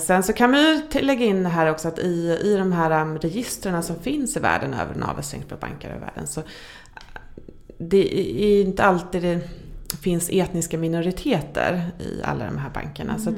sen 0.00 0.22
så 0.22 0.32
kan 0.32 0.50
man 0.50 0.60
ju 0.60 1.00
lägga 1.00 1.24
in 1.24 1.46
här 1.46 1.70
också 1.70 1.88
att 1.88 1.98
i, 1.98 2.38
i 2.44 2.56
de 2.56 2.72
här 2.72 3.02
um, 3.02 3.18
registren 3.18 3.82
som 3.82 3.96
finns 3.96 4.36
i 4.36 4.40
världen 4.40 4.74
över 4.74 4.94
navelsträngsblodbankar 4.94 5.96
i 5.96 6.00
världen 6.00 6.26
så 6.26 6.42
det 7.78 8.18
är 8.44 8.60
inte 8.60 8.84
alltid 8.84 9.22
det 9.22 9.40
finns 9.96 10.28
etniska 10.32 10.78
minoriteter 10.78 11.90
i 11.98 12.22
alla 12.22 12.44
de 12.44 12.58
här 12.58 12.70
bankerna. 12.70 13.12
Mm. 13.12 13.24
Så 13.24 13.30
att, 13.30 13.36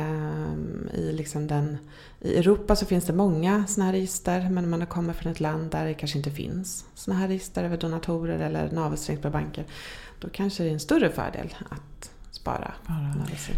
um, 0.00 0.88
i, 0.94 1.12
liksom 1.12 1.46
den, 1.46 1.78
I 2.20 2.38
Europa 2.38 2.76
så 2.76 2.86
finns 2.86 3.04
det 3.04 3.12
många 3.12 3.66
sådana 3.66 3.86
här 3.86 3.92
register 3.92 4.48
men 4.50 4.64
om 4.64 4.70
man 4.70 4.86
kommer 4.86 5.12
från 5.12 5.32
ett 5.32 5.40
land 5.40 5.70
där 5.70 5.84
det 5.84 5.94
kanske 5.94 6.18
inte 6.18 6.30
finns 6.30 6.84
sådana 6.94 7.20
här 7.20 7.28
register 7.28 7.64
över 7.64 7.76
donatorer 7.76 8.38
eller 8.38 8.70
navelsträngsblodbanker 8.70 9.64
då 10.20 10.28
kanske 10.28 10.62
det 10.62 10.68
är 10.68 10.72
en 10.72 10.80
större 10.80 11.10
fördel 11.10 11.54
att 11.70 12.11
spara. 12.42 12.72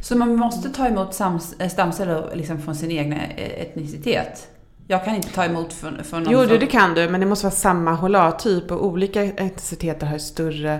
Så 0.02 0.16
man 0.16 0.36
måste 0.36 0.70
ta 0.70 0.86
emot 0.86 1.20
eh, 1.58 1.68
stamceller 1.68 2.30
liksom 2.34 2.62
från 2.62 2.74
sin 2.74 2.90
egen 2.90 3.12
eh, 3.12 3.60
etnicitet? 3.60 4.48
Jag 4.86 5.04
kan 5.04 5.14
inte 5.14 5.28
ta 5.28 5.44
emot 5.44 5.72
från, 5.72 6.04
från 6.04 6.22
någon 6.22 6.32
Jo, 6.32 6.48
som... 6.48 6.58
det 6.58 6.66
kan 6.66 6.94
du, 6.94 7.08
men 7.08 7.20
det 7.20 7.26
måste 7.26 7.46
vara 7.46 7.54
samma 7.54 7.94
HLA-typ 7.94 8.70
och 8.70 8.86
olika 8.86 9.24
etniciteter 9.24 10.06
har 10.06 10.18
större, 10.18 10.74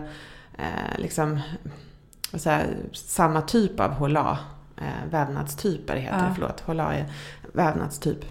eh, 0.59 0.99
liksom, 0.99 1.41
vad 2.33 2.41
säger, 2.41 2.77
samma 2.93 3.43
typ 3.43 3.81
av 3.81 3.91
HLA. 3.91 4.39
Eh, 4.77 5.11
vävnadstyper 5.11 5.97
heter 5.97 6.19
ja. 6.19 6.25
det, 6.25 6.31
förlåt. 6.35 6.61
HLA 6.61 6.95
är 6.95 7.07
vävnadstyp. 7.53 8.25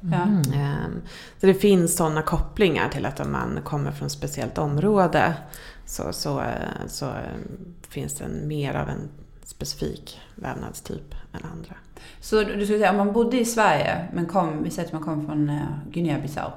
Ja. 0.00 0.22
Ehm, 0.54 1.02
Så 1.40 1.46
det 1.46 1.54
finns 1.54 1.96
sådana 1.96 2.22
kopplingar 2.22 2.88
till 2.88 3.06
att 3.06 3.20
om 3.20 3.32
man 3.32 3.58
kommer 3.64 3.92
från 3.92 4.06
ett 4.06 4.12
speciellt 4.12 4.58
område 4.58 5.34
så, 5.88 6.12
så, 6.12 6.40
eh, 6.40 6.86
så 6.86 7.06
eh, 7.06 7.38
finns 7.88 8.14
det 8.14 8.28
mer 8.28 8.74
av 8.74 8.88
en 8.88 9.08
specifik 9.42 10.20
vävnadstyp 10.34 11.14
än 11.32 11.50
andra. 11.52 11.74
Så 12.20 12.36
du 12.36 12.44
skulle 12.44 12.66
säga, 12.66 12.90
om 12.90 12.96
man 12.96 13.12
bodde 13.12 13.40
i 13.40 13.44
Sverige, 13.44 14.08
men 14.12 14.26
kom, 14.26 14.62
vi 14.62 14.70
säger 14.70 14.86
att 14.86 14.92
man 14.92 15.02
kom 15.02 15.26
från 15.26 15.50
eh, 15.50 15.62
Guinea-Bissau. 15.90 16.50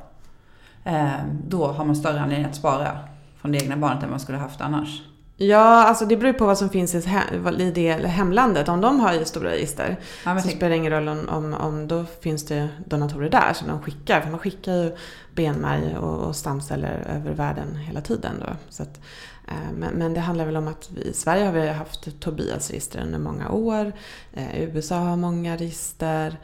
Då 1.48 1.68
har 1.68 1.86
man 1.86 1.96
större 1.96 2.22
anledning 2.22 2.46
att 2.46 2.56
spara 2.56 3.00
från 3.38 3.52
det 3.52 3.58
egna 3.58 3.78
barnet 3.78 4.04
än 4.04 4.10
man 4.10 4.20
skulle 4.20 4.38
haft 4.38 4.62
annars. 4.62 5.02
Ja, 5.44 5.84
alltså 5.88 6.06
det 6.06 6.18
beror 6.18 6.34
på 6.34 6.46
vad 6.46 6.58
som 6.58 6.70
finns 6.70 6.96
i 6.96 7.72
det 7.76 8.08
hemlandet. 8.08 8.70
Om 8.70 8.82
de 8.82 9.00
har 9.00 9.14
ju 9.14 9.26
stora 9.26 9.50
register 9.50 9.98
Ja, 10.26 10.40
så 10.40 10.48
spelar 10.48 10.70
det 10.70 10.76
ingen 10.76 10.92
roll 10.92 11.08
om, 11.08 11.30
om, 11.30 11.54
om 11.54 11.88
då 11.88 12.06
finns 12.22 12.46
det 12.46 12.70
donatorer 12.86 13.30
där 13.30 13.54
som 13.54 13.68
de 13.68 13.82
skickar. 13.82 14.22
För 14.22 14.30
man 14.30 14.40
skickar 14.40 14.74
ju 14.74 14.96
benmärg 15.36 15.98
och, 15.98 16.28
och 16.28 16.36
stamceller 16.36 17.06
över 17.16 17.32
världen 17.34 17.76
hela 17.76 18.02
tiden. 18.02 18.32
Då. 18.40 18.56
Så 18.70 18.84
att, 18.84 19.00
eh, 19.48 19.72
men, 19.78 19.94
men 19.94 20.14
det 20.14 20.20
handlar 20.20 20.46
väl 20.46 20.58
om 20.58 20.68
att 20.68 20.90
vi, 20.96 21.02
i 21.02 21.14
Sverige 21.14 21.46
har 21.46 21.54
vi 21.54 21.68
haft 21.68 22.20
Tobias-register 22.20 23.02
under 23.04 23.20
många 23.20 23.50
år. 23.50 23.92
Eh, 24.34 24.64
USA 24.64 24.96
har 24.96 25.18
många 25.18 25.56
register. 25.56 26.38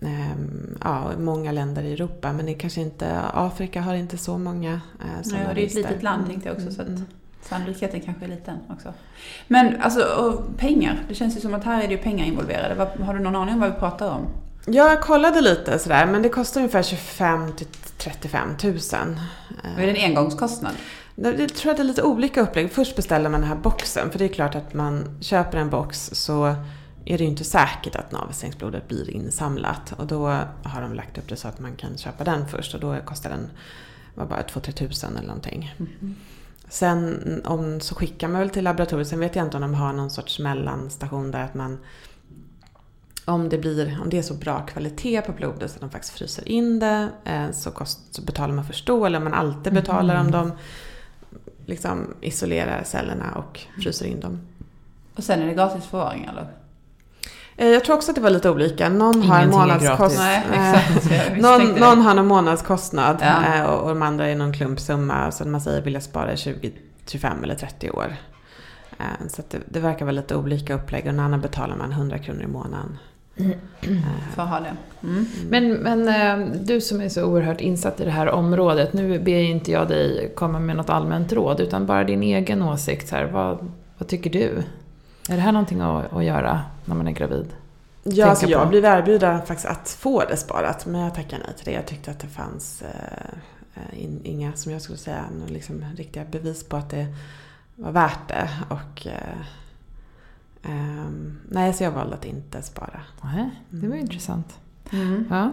Eh, 0.00 0.36
ja, 0.84 1.10
många 1.18 1.52
länder 1.52 1.82
i 1.82 1.92
Europa. 1.92 2.32
Men 2.32 2.46
det 2.46 2.54
kanske 2.54 2.80
inte, 2.80 3.20
Afrika 3.34 3.80
har 3.80 3.94
inte 3.94 4.18
så 4.18 4.38
många 4.38 4.72
eh, 5.00 5.22
sådana 5.22 5.44
ja, 5.44 5.44
det 5.44 5.48
är 5.48 5.50
ett 5.50 5.56
register. 5.56 5.80
litet 5.82 6.02
land 6.02 6.26
tänkte 6.26 6.48
jag 6.48 6.56
också. 6.56 6.70
Så 6.72 6.82
att 6.82 6.88
Mm. 6.88 7.04
Sannolikheten 7.48 8.00
kanske 8.00 8.24
är 8.24 8.28
liten 8.28 8.58
också. 8.70 8.94
Men 9.48 9.80
alltså, 9.80 10.42
pengar. 10.58 11.02
Det 11.08 11.14
känns 11.14 11.36
ju 11.36 11.40
som 11.40 11.54
att 11.54 11.64
här 11.64 11.82
är 11.82 11.88
det 11.88 11.94
ju 11.94 11.98
pengar 11.98 12.26
involverade. 12.26 13.04
Har 13.04 13.14
du 13.14 13.20
någon 13.20 13.36
aning 13.36 13.54
om 13.54 13.60
vad 13.60 13.72
vi 13.72 13.78
pratar 13.78 14.10
om? 14.10 14.26
Jag 14.66 15.00
kollade 15.02 15.40
lite 15.40 15.78
sådär, 15.78 16.06
men 16.06 16.22
det 16.22 16.28
kostar 16.28 16.60
ungefär 16.60 16.82
25 16.82 17.52
till 17.52 17.66
35 17.98 18.48
000. 18.64 18.78
Vad 19.74 19.84
är 19.84 19.86
det 19.86 19.92
en 19.92 20.10
engångskostnad? 20.10 20.72
Jag 21.14 21.54
tror 21.54 21.70
att 21.70 21.76
det 21.76 21.82
är 21.82 21.84
lite 21.84 22.02
olika 22.02 22.40
upplägg. 22.40 22.72
Först 22.72 22.96
beställer 22.96 23.30
man 23.30 23.40
den 23.40 23.48
här 23.48 23.56
boxen, 23.56 24.10
för 24.10 24.18
det 24.18 24.24
är 24.24 24.28
klart 24.28 24.54
att 24.54 24.74
man 24.74 25.18
köper 25.20 25.58
en 25.58 25.70
box 25.70 26.10
så 26.12 26.44
är 27.04 27.18
det 27.18 27.24
ju 27.24 27.30
inte 27.30 27.44
säkert 27.44 27.96
att 27.96 28.12
navelsträngsblodet 28.12 28.88
blir 28.88 29.10
insamlat. 29.10 29.92
Och 29.96 30.06
då 30.06 30.26
har 30.62 30.82
de 30.82 30.94
lagt 30.94 31.18
upp 31.18 31.28
det 31.28 31.36
så 31.36 31.48
att 31.48 31.60
man 31.60 31.76
kan 31.76 31.98
köpa 31.98 32.24
den 32.24 32.48
först 32.48 32.74
och 32.74 32.80
då 32.80 32.96
kostar 33.04 33.30
den 33.30 33.50
var 34.14 34.26
bara 34.26 34.42
2-3 34.42 34.72
tusen 34.72 35.16
eller 35.16 35.26
någonting. 35.26 35.74
Sen 36.68 37.42
om, 37.44 37.80
så 37.80 37.94
skickar 37.94 38.28
man 38.28 38.40
väl 38.40 38.50
till 38.50 38.64
laboratoriet, 38.64 39.08
sen 39.08 39.20
vet 39.20 39.36
jag 39.36 39.46
inte 39.46 39.56
om 39.56 39.60
de 39.60 39.74
har 39.74 39.92
någon 39.92 40.10
sorts 40.10 40.38
mellanstation 40.38 41.30
där 41.30 41.42
att 41.42 41.54
man 41.54 41.78
om 43.24 43.48
det, 43.48 43.58
blir, 43.58 43.98
om 44.02 44.10
det 44.10 44.18
är 44.18 44.22
så 44.22 44.34
bra 44.34 44.66
kvalitet 44.66 45.22
på 45.22 45.32
blodet 45.32 45.70
så 45.70 45.74
att 45.74 45.80
de 45.80 45.90
faktiskt 45.90 46.14
fryser 46.14 46.48
in 46.48 46.78
det 46.78 47.08
eh, 47.24 47.50
så, 47.50 47.70
kost, 47.70 48.14
så 48.14 48.22
betalar 48.22 48.54
man 48.54 48.64
först 48.64 48.86
då. 48.86 49.06
Eller 49.06 49.18
om 49.18 49.24
man 49.24 49.34
alltid 49.34 49.72
betalar 49.72 50.20
om 50.20 50.30
de 50.30 50.52
liksom 51.66 52.14
isolerar 52.20 52.82
cellerna 52.84 53.32
och 53.34 53.60
fryser 53.82 54.06
in 54.06 54.20
dem. 54.20 54.40
Och 55.16 55.24
sen 55.24 55.42
är 55.42 55.46
det 55.46 55.54
gratis 55.54 55.84
förvaring 55.84 56.24
eller? 56.24 56.52
Eh, 57.56 57.66
Jag 57.68 57.84
tror 57.84 57.96
också 57.96 58.10
att 58.10 58.14
det 58.14 58.20
var 58.20 58.30
lite 58.30 58.50
olika. 58.50 58.88
Någon 58.88 59.22
har 59.22 59.38
Ingenting 59.38 59.60
är 59.60 59.66
månadskost... 59.66 59.98
gratis. 60.18 60.18
Nej, 60.18 61.32
eh, 61.36 61.42
Någon, 61.42 61.80
någon 61.80 62.00
har 62.02 62.14
någon 62.14 62.26
månadskostnad 62.26 63.16
Ja. 63.20 63.54
eh, 63.56 63.62
och, 63.64 63.80
och 63.82 63.88
de 63.88 64.02
andra 64.02 64.26
är 64.26 64.36
någon 64.36 64.52
klumpsumma. 64.52 65.30
Så 65.32 65.44
man 65.48 65.60
säger 65.60 65.82
vill 65.82 65.94
jag 65.94 66.02
spara 66.02 66.36
20, 66.36 66.72
25 67.06 67.44
eller 67.44 67.54
30 67.54 67.90
år. 67.90 68.16
Så 69.28 69.40
att 69.40 69.50
det, 69.50 69.58
det 69.66 69.80
verkar 69.80 70.04
vara 70.04 70.12
lite 70.12 70.36
olika 70.36 70.74
upplägg. 70.74 71.02
Och 71.04 71.08
en 71.10 71.20
annan 71.20 71.40
betalar 71.40 71.76
man 71.76 71.92
100 71.92 72.18
kronor 72.18 72.42
i 72.42 72.46
månaden. 72.46 72.98
Eh, 73.36 73.46
För 74.34 74.42
att 74.42 74.48
ha 74.48 74.60
det. 74.60 74.76
Mm. 75.06 75.26
Men, 75.50 75.72
men 75.74 76.08
eh, 76.08 76.48
du 76.60 76.80
som 76.80 77.00
är 77.00 77.08
så 77.08 77.24
oerhört 77.24 77.60
insatt 77.60 78.00
i 78.00 78.04
det 78.04 78.10
här 78.10 78.28
området, 78.30 78.92
nu 78.92 79.18
ber 79.18 79.38
inte 79.40 79.70
jag 79.72 79.88
dig 79.88 80.32
komma 80.36 80.58
med 80.60 80.76
något 80.76 80.90
allmänt 80.90 81.32
råd, 81.32 81.60
utan 81.60 81.86
bara 81.86 82.04
din 82.04 82.22
egen 82.22 82.62
åsikt 82.62 83.10
här. 83.10 83.24
Vad, 83.24 83.58
vad 83.98 84.08
tycker 84.08 84.30
du? 84.30 84.62
Är 85.28 85.34
det 85.36 85.40
här 85.40 85.52
någonting 85.52 85.80
att, 85.80 86.12
att 86.12 86.24
göra 86.24 86.60
när 86.86 86.94
man 86.94 87.08
är 87.08 87.12
gravid? 87.12 87.54
Ja, 88.02 88.26
alltså 88.26 88.46
jag 88.46 88.62
på. 88.62 88.68
blev 88.68 88.84
erbjuden 88.84 89.46
faktiskt 89.46 89.68
att 89.68 89.88
få 89.88 90.24
det 90.24 90.36
sparat. 90.36 90.86
Men 90.86 91.00
jag 91.00 91.14
tackade 91.14 91.42
nej 91.46 91.56
till 91.56 91.64
det. 91.64 91.72
Jag 91.72 91.86
tyckte 91.86 92.10
att 92.10 92.18
det 92.18 92.26
fanns 92.26 92.82
eh, 92.82 93.28
eh, 93.74 94.02
in, 94.04 94.20
inga, 94.24 94.52
som 94.52 94.72
jag 94.72 94.82
skulle 94.82 94.98
säga, 94.98 95.24
liksom, 95.48 95.84
riktiga 95.96 96.24
bevis 96.24 96.64
på 96.64 96.76
att 96.76 96.90
det 96.90 97.06
var 97.76 97.92
värt 97.92 98.28
det. 98.28 98.48
Och, 98.68 99.06
eh, 99.06 99.40
ehm, 100.62 101.38
nej, 101.48 101.72
så 101.72 101.84
jag 101.84 101.90
valde 101.90 102.14
att 102.14 102.24
inte 102.24 102.62
spara. 102.62 103.00
Nej, 103.22 103.50
det 103.70 103.88
var 103.88 103.94
ju 103.94 104.00
intressant. 104.00 104.58
Mm. 104.92 105.26
Ja. 105.30 105.52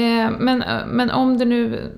Eh, 0.00 0.30
men, 0.38 0.62
eh, 0.62 0.86
men 0.86 1.10
om 1.10 1.38
det 1.38 1.44
nu, 1.44 1.90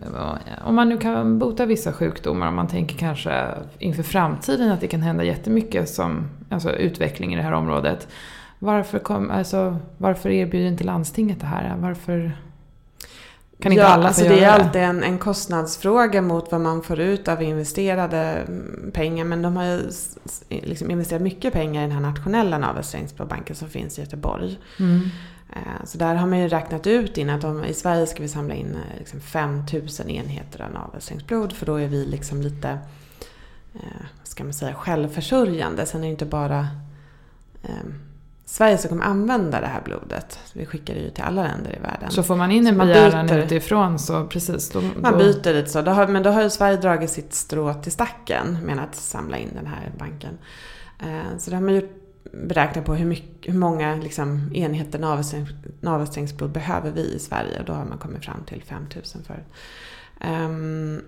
om 0.64 0.74
man 0.74 0.88
nu 0.88 0.98
kan 0.98 1.38
bota 1.38 1.66
vissa 1.66 1.92
sjukdomar, 1.92 2.48
om 2.48 2.54
man 2.54 2.68
tänker 2.68 2.98
kanske 2.98 3.46
inför 3.78 4.02
framtiden 4.02 4.72
att 4.72 4.80
det 4.80 4.86
kan 4.86 5.02
hända 5.02 5.24
jättemycket 5.24 5.88
som 5.88 6.28
alltså 6.50 6.72
utveckling 6.72 7.32
i 7.34 7.36
det 7.36 7.42
här 7.42 7.52
området. 7.52 8.08
Varför, 8.62 8.98
kom, 8.98 9.30
alltså, 9.30 9.76
varför 9.98 10.30
erbjuder 10.30 10.68
inte 10.68 10.84
landstinget 10.84 11.40
det 11.40 11.46
här? 11.46 11.76
Varför 11.76 12.32
kan 13.60 13.72
inte 13.72 13.82
ja, 13.82 13.88
alla 13.88 14.06
alltså 14.06 14.24
göra 14.24 14.34
Det 14.34 14.44
är 14.44 14.58
det? 14.58 14.64
alltid 14.64 14.82
en, 14.82 15.02
en 15.02 15.18
kostnadsfråga 15.18 16.22
mot 16.22 16.52
vad 16.52 16.60
man 16.60 16.82
får 16.82 17.00
ut 17.00 17.28
av 17.28 17.42
investerade 17.42 18.16
mm, 18.18 18.90
pengar. 18.94 19.24
Men 19.24 19.42
de 19.42 19.56
har 19.56 19.64
ju 19.64 19.80
liksom 20.48 20.90
investerat 20.90 21.22
mycket 21.22 21.52
pengar 21.52 21.80
i 21.80 21.86
den 21.86 21.92
här 21.92 22.00
nationella 22.00 22.58
navelsträngsblodbanken 22.58 23.56
som 23.56 23.68
finns 23.68 23.98
i 23.98 24.02
Göteborg. 24.02 24.58
Mm. 24.78 25.00
Eh, 25.52 25.84
Så 25.84 25.98
där 25.98 26.14
har 26.14 26.26
man 26.26 26.38
ju 26.38 26.48
räknat 26.48 26.86
ut 26.86 27.18
in 27.18 27.30
att 27.30 27.44
om, 27.44 27.64
i 27.64 27.74
Sverige 27.74 28.06
ska 28.06 28.22
vi 28.22 28.28
samla 28.28 28.54
in 28.54 28.70
eh, 28.74 28.98
liksom 28.98 29.20
5000 29.20 30.10
enheter 30.10 30.62
av 30.62 30.70
navelsträngsblod 30.72 31.52
för 31.52 31.66
då 31.66 31.74
är 31.76 31.88
vi 31.88 32.04
liksom 32.04 32.40
lite, 32.42 32.78
eh, 33.74 34.06
ska 34.22 34.44
man 34.44 34.52
säga, 34.54 34.74
självförsörjande. 34.74 35.86
Sen 35.86 36.00
är 36.00 36.04
det 36.04 36.10
inte 36.10 36.26
bara 36.26 36.68
eh, 37.62 37.90
Sverige 38.50 38.78
som 38.78 38.88
kommer 38.88 39.04
använda 39.04 39.60
det 39.60 39.66
här 39.66 39.80
blodet. 39.84 40.38
Vi 40.52 40.66
skickar 40.66 40.94
det 40.94 41.00
ju 41.00 41.10
till 41.10 41.24
alla 41.24 41.42
länder 41.42 41.76
i 41.76 41.80
världen. 41.82 42.10
Så 42.10 42.22
får 42.22 42.36
man 42.36 42.50
in 42.50 42.66
en 42.66 42.76
man 42.76 42.86
begäran 42.86 43.30
utifrån 43.30 43.98
så 43.98 44.24
precis. 44.26 44.70
Då, 44.70 44.80
man 45.00 45.12
då, 45.12 45.18
byter 45.18 45.54
lite 45.54 45.70
så. 45.70 45.82
Då 45.82 45.90
har, 45.90 46.06
men 46.06 46.22
då 46.22 46.30
har 46.30 46.42
ju 46.42 46.50
Sverige 46.50 46.76
dragit 46.76 47.10
sitt 47.10 47.34
strå 47.34 47.74
till 47.74 47.92
stacken 47.92 48.58
med 48.64 48.78
att 48.78 48.94
samla 48.94 49.36
in 49.36 49.48
den 49.54 49.66
här 49.66 49.92
banken. 49.98 50.38
Eh, 50.98 51.38
Så 51.38 51.50
då 51.50 51.56
har 51.56 51.62
man 51.62 51.74
ju 51.74 51.88
beräknat 52.32 52.84
på 52.84 52.94
hur, 52.94 53.06
mycket, 53.06 53.54
hur 53.54 53.58
många 53.58 53.94
liksom, 53.96 54.50
enheter 54.54 54.98
navelsträng, 54.98 55.46
navelsträngsblod 55.80 56.50
behöver 56.50 56.90
vi 56.90 57.14
i 57.14 57.18
Sverige. 57.18 57.58
Och 57.58 57.64
då 57.64 57.72
har 57.72 57.84
man 57.84 57.98
kommit 57.98 58.24
fram 58.24 58.44
till 58.46 58.62
5000 58.62 59.22
för. 59.24 59.44
Um, 60.28 61.02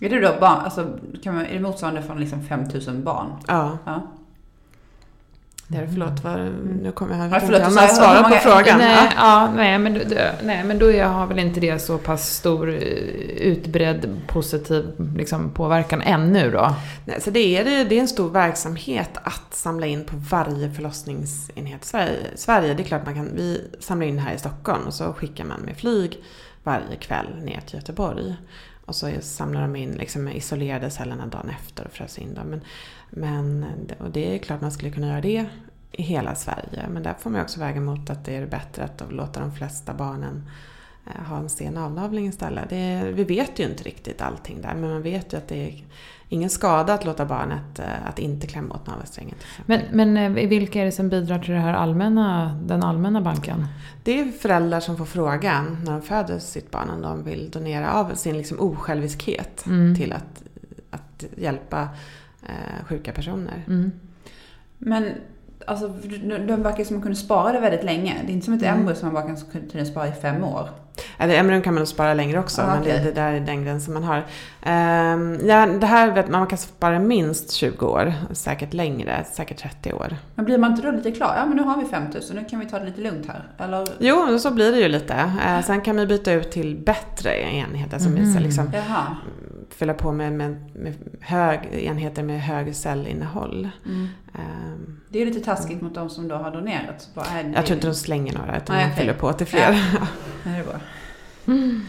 Är 0.00 0.10
det 0.10 0.20
då 0.20 0.40
barn, 0.40 0.58
alltså, 0.64 0.98
kan 1.22 1.34
man, 1.34 1.46
är 1.46 1.54
det 1.54 1.60
motsvarande 1.60 2.02
från 2.02 2.20
liksom 2.20 2.42
5000 2.42 3.04
barn? 3.04 3.26
ja, 3.48 3.78
Ja. 3.84 4.12
Det 5.72 5.78
är 5.78 5.82
det. 5.82 5.88
Förlåt, 5.88 6.24
vad, 6.24 6.38
nu 6.82 6.92
kommer 6.94 7.12
jag, 7.18 7.24
jag 7.24 7.42
om 7.42 7.74
du 7.74 7.80
jag 7.80 8.14
hur 8.14 8.22
på 8.22 8.36
frågan. 8.36 8.78
Nej, 8.78 8.96
Ja. 9.04 9.10
ja, 9.16 9.52
nej, 9.56 9.78
men, 9.78 10.00
nej, 10.42 10.64
men 10.64 10.78
då 10.78 10.92
är- 10.92 11.04
har 11.04 11.26
väl 11.26 11.38
inte 11.38 11.60
det 11.60 11.78
så 11.78 11.98
pass 11.98 12.30
stor 12.34 12.68
eh, 12.68 12.74
utbredd 13.36 14.20
positiv 14.28 14.90
liksom, 15.16 15.50
påverkan 15.50 16.02
ännu 16.02 16.50
då? 16.50 16.74
Nej, 17.04 17.20
så 17.20 17.30
det 17.30 17.56
är, 17.56 17.64
det, 17.64 17.84
det 17.84 17.96
är 17.96 18.00
en 18.00 18.08
stor 18.08 18.30
verksamhet 18.30 19.10
att 19.22 19.54
samla 19.54 19.86
in 19.86 20.04
på 20.04 20.16
varje 20.30 20.70
förlossningsenhet 20.70 21.84
i 21.84 21.86
Sverige. 21.86 22.16
Sverige. 22.34 22.74
Det 22.74 22.82
är 22.82 22.84
klart 22.84 23.04
man 23.04 23.14
kan, 23.14 23.30
vi 23.36 23.60
samlar 23.80 24.06
in 24.06 24.18
här 24.18 24.34
i 24.34 24.38
Stockholm 24.38 24.86
och 24.86 24.94
så 24.94 25.12
skickar 25.12 25.44
man 25.44 25.60
med 25.60 25.76
flyg 25.76 26.18
varje 26.64 26.96
kväll 27.00 27.26
ner 27.42 27.60
till 27.66 27.74
Göteborg. 27.76 28.34
Och 28.84 28.94
så 28.94 29.10
samlar 29.20 29.62
de 29.62 29.76
in 29.76 29.92
liksom 29.92 30.28
isolerade 30.28 30.90
cellerna 30.90 31.26
dagen 31.26 31.50
efter 31.50 31.84
och 31.84 31.92
frös 31.92 32.18
in 32.18 32.34
dem. 32.34 32.46
Men, 32.46 32.60
men 33.10 33.66
och 33.98 34.10
det 34.10 34.34
är 34.34 34.38
klart 34.38 34.60
man 34.60 34.72
skulle 34.72 34.90
kunna 34.90 35.08
göra 35.08 35.20
det 35.20 35.46
i 35.92 36.02
hela 36.02 36.34
Sverige. 36.34 36.88
Men 36.90 37.02
där 37.02 37.14
får 37.14 37.30
man 37.30 37.40
också 37.40 37.60
väga 37.60 37.80
mot 37.80 38.10
att 38.10 38.24
det 38.24 38.36
är 38.36 38.46
bättre 38.46 38.84
att 38.84 39.12
låta 39.12 39.40
de 39.40 39.52
flesta 39.52 39.94
barnen 39.94 40.36
eh, 40.36 40.71
ha 41.28 41.36
en 41.36 41.48
sen 41.48 41.76
avnavling 41.78 42.26
istället. 42.26 42.70
Det 42.70 43.12
vi 43.14 43.24
vet 43.24 43.58
ju 43.58 43.64
inte 43.64 43.84
riktigt 43.84 44.22
allting 44.22 44.60
där 44.62 44.74
men 44.74 44.90
man 44.90 45.02
vet 45.02 45.32
ju 45.32 45.36
att 45.36 45.48
det 45.48 45.68
är 45.68 45.84
ingen 46.28 46.50
skada 46.50 46.94
att 46.94 47.04
låta 47.04 47.24
barnet 47.26 47.78
eh, 47.78 48.06
att 48.08 48.18
inte 48.18 48.46
klämma 48.46 48.74
åt 48.74 48.86
navelsträngen. 48.86 49.34
Men, 49.66 49.80
men 49.92 50.16
eh, 50.16 50.48
vilka 50.48 50.80
är 50.80 50.84
det 50.84 50.92
som 50.92 51.08
bidrar 51.08 51.38
till 51.38 51.52
det 51.54 51.60
här 51.60 51.74
allmänna, 51.74 52.58
den 52.64 52.82
allmänna 52.82 53.20
banken? 53.20 53.66
Det 54.04 54.20
är 54.20 54.24
föräldrar 54.32 54.80
som 54.80 54.96
får 54.96 55.04
frågan 55.04 55.78
när 55.84 55.92
de 55.92 56.02
föder 56.02 56.38
sitt 56.38 56.70
barn 56.70 56.90
om 56.90 57.02
de 57.02 57.24
vill 57.24 57.50
donera 57.50 57.92
av 57.92 58.14
sin 58.14 58.36
liksom 58.38 58.60
osjälviskhet 58.60 59.64
Mm. 59.66 59.96
till 59.96 60.12
att, 60.12 60.42
att 60.90 61.24
hjälpa 61.36 61.88
eh, 62.42 62.84
sjuka 62.86 63.12
personer. 63.12 63.64
Mm. 63.66 63.92
Men 64.78 65.08
Alltså, 65.66 65.88
de 66.46 66.62
verkar 66.62 66.70
som 66.76 66.80
att 66.84 66.90
man 66.90 67.02
kunde 67.02 67.16
spara 67.16 67.52
det 67.52 67.60
väldigt 67.60 67.84
länge. 67.84 68.16
Det 68.26 68.32
är 68.32 68.34
inte 68.34 68.44
som 68.44 68.54
ett 68.54 68.62
Mm. 68.62 68.78
embryo 68.78 68.96
som 68.96 69.12
man 69.12 69.14
bara 69.14 69.34
kan 69.34 69.68
kunna 69.72 69.84
spara 69.84 70.08
i 70.08 70.12
fem 70.12 70.44
år. 70.44 70.68
Eller 71.18 71.34
embryon 71.34 71.62
kan 71.62 71.74
man 71.74 71.86
spara 71.86 72.14
längre 72.14 72.38
också, 72.38 72.62
Ah, 72.62 72.66
men 72.66 72.80
okej. 72.80 72.92
det, 72.92 73.04
det 73.04 73.12
där 73.12 73.32
är 73.32 73.40
den 73.40 73.64
gränsen 73.64 73.94
man 73.94 74.04
har. 74.04 74.24
Ehm, 74.62 75.38
ja, 75.46 75.66
det 75.66 75.86
här 75.86 76.10
vet 76.10 76.28
man, 76.28 76.40
man 76.40 76.48
kan 76.48 76.58
spara 76.58 76.98
minst 76.98 77.50
20 77.52 77.86
år, 77.86 78.12
säkert 78.32 78.72
längre, 78.72 79.24
säkert 79.32 79.58
30 79.58 79.92
år. 79.92 80.16
Men 80.34 80.44
blir 80.44 80.58
man 80.58 80.70
inte 80.70 80.82
då 80.82 80.90
lite 80.90 81.10
klar? 81.10 81.34
Ja, 81.36 81.46
men 81.46 81.56
nu 81.56 81.62
har 81.62 81.76
vi 81.82 81.84
5000, 81.88 82.36
nu 82.36 82.44
kan 82.44 82.60
vi 82.60 82.66
ta 82.66 82.78
det 82.78 82.84
lite 82.84 83.00
lugnt 83.00 83.26
här. 83.26 83.64
Eller? 83.66 83.88
Jo, 83.98 84.38
så 84.38 84.50
blir 84.50 84.72
det 84.72 84.78
ju 84.78 84.88
lite. 84.88 85.14
Eh, 85.46 85.60
sen 85.64 85.80
kan 85.80 85.96
man 85.96 86.08
byta 86.08 86.32
ut 86.32 86.50
till 86.52 86.76
bättre 86.76 87.42
enheter, 87.52 87.98
som 87.98 88.12
Mhm. 88.12 88.32
så 88.34 88.40
liksom, 88.40 88.70
Jaha. 88.74 89.16
fylla 89.70 89.94
på 89.94 90.12
med, 90.12 90.32
med, 90.32 90.50
med 90.74 90.94
hög, 91.20 91.60
enheter 91.72 92.22
med 92.22 92.42
hög 92.42 92.76
cellinnehåll. 92.76 93.68
Mm. 93.86 94.08
Ehm, 94.34 95.00
Det 95.08 95.22
är 95.22 95.26
lite 95.26 95.40
taskigt 95.40 95.82
mot 95.82 95.94
de 95.94 96.10
som 96.10 96.28
då 96.28 96.34
har 96.36 96.50
donerat. 96.50 97.08
Det? 97.14 97.52
jag 97.54 97.66
tror 97.66 97.74
inte 97.76 97.86
de 97.86 97.94
slänger 97.94 98.32
några, 98.38 98.56
utan 98.56 98.76
de 98.76 98.82
okej. 98.84 98.96
fyller 98.96 99.12
på 99.14 99.32
till 99.32 99.46
fler. 99.46 99.70
Nej, 100.44 100.54
det 100.54 100.60
är 100.60 100.64
bra. 100.64 100.80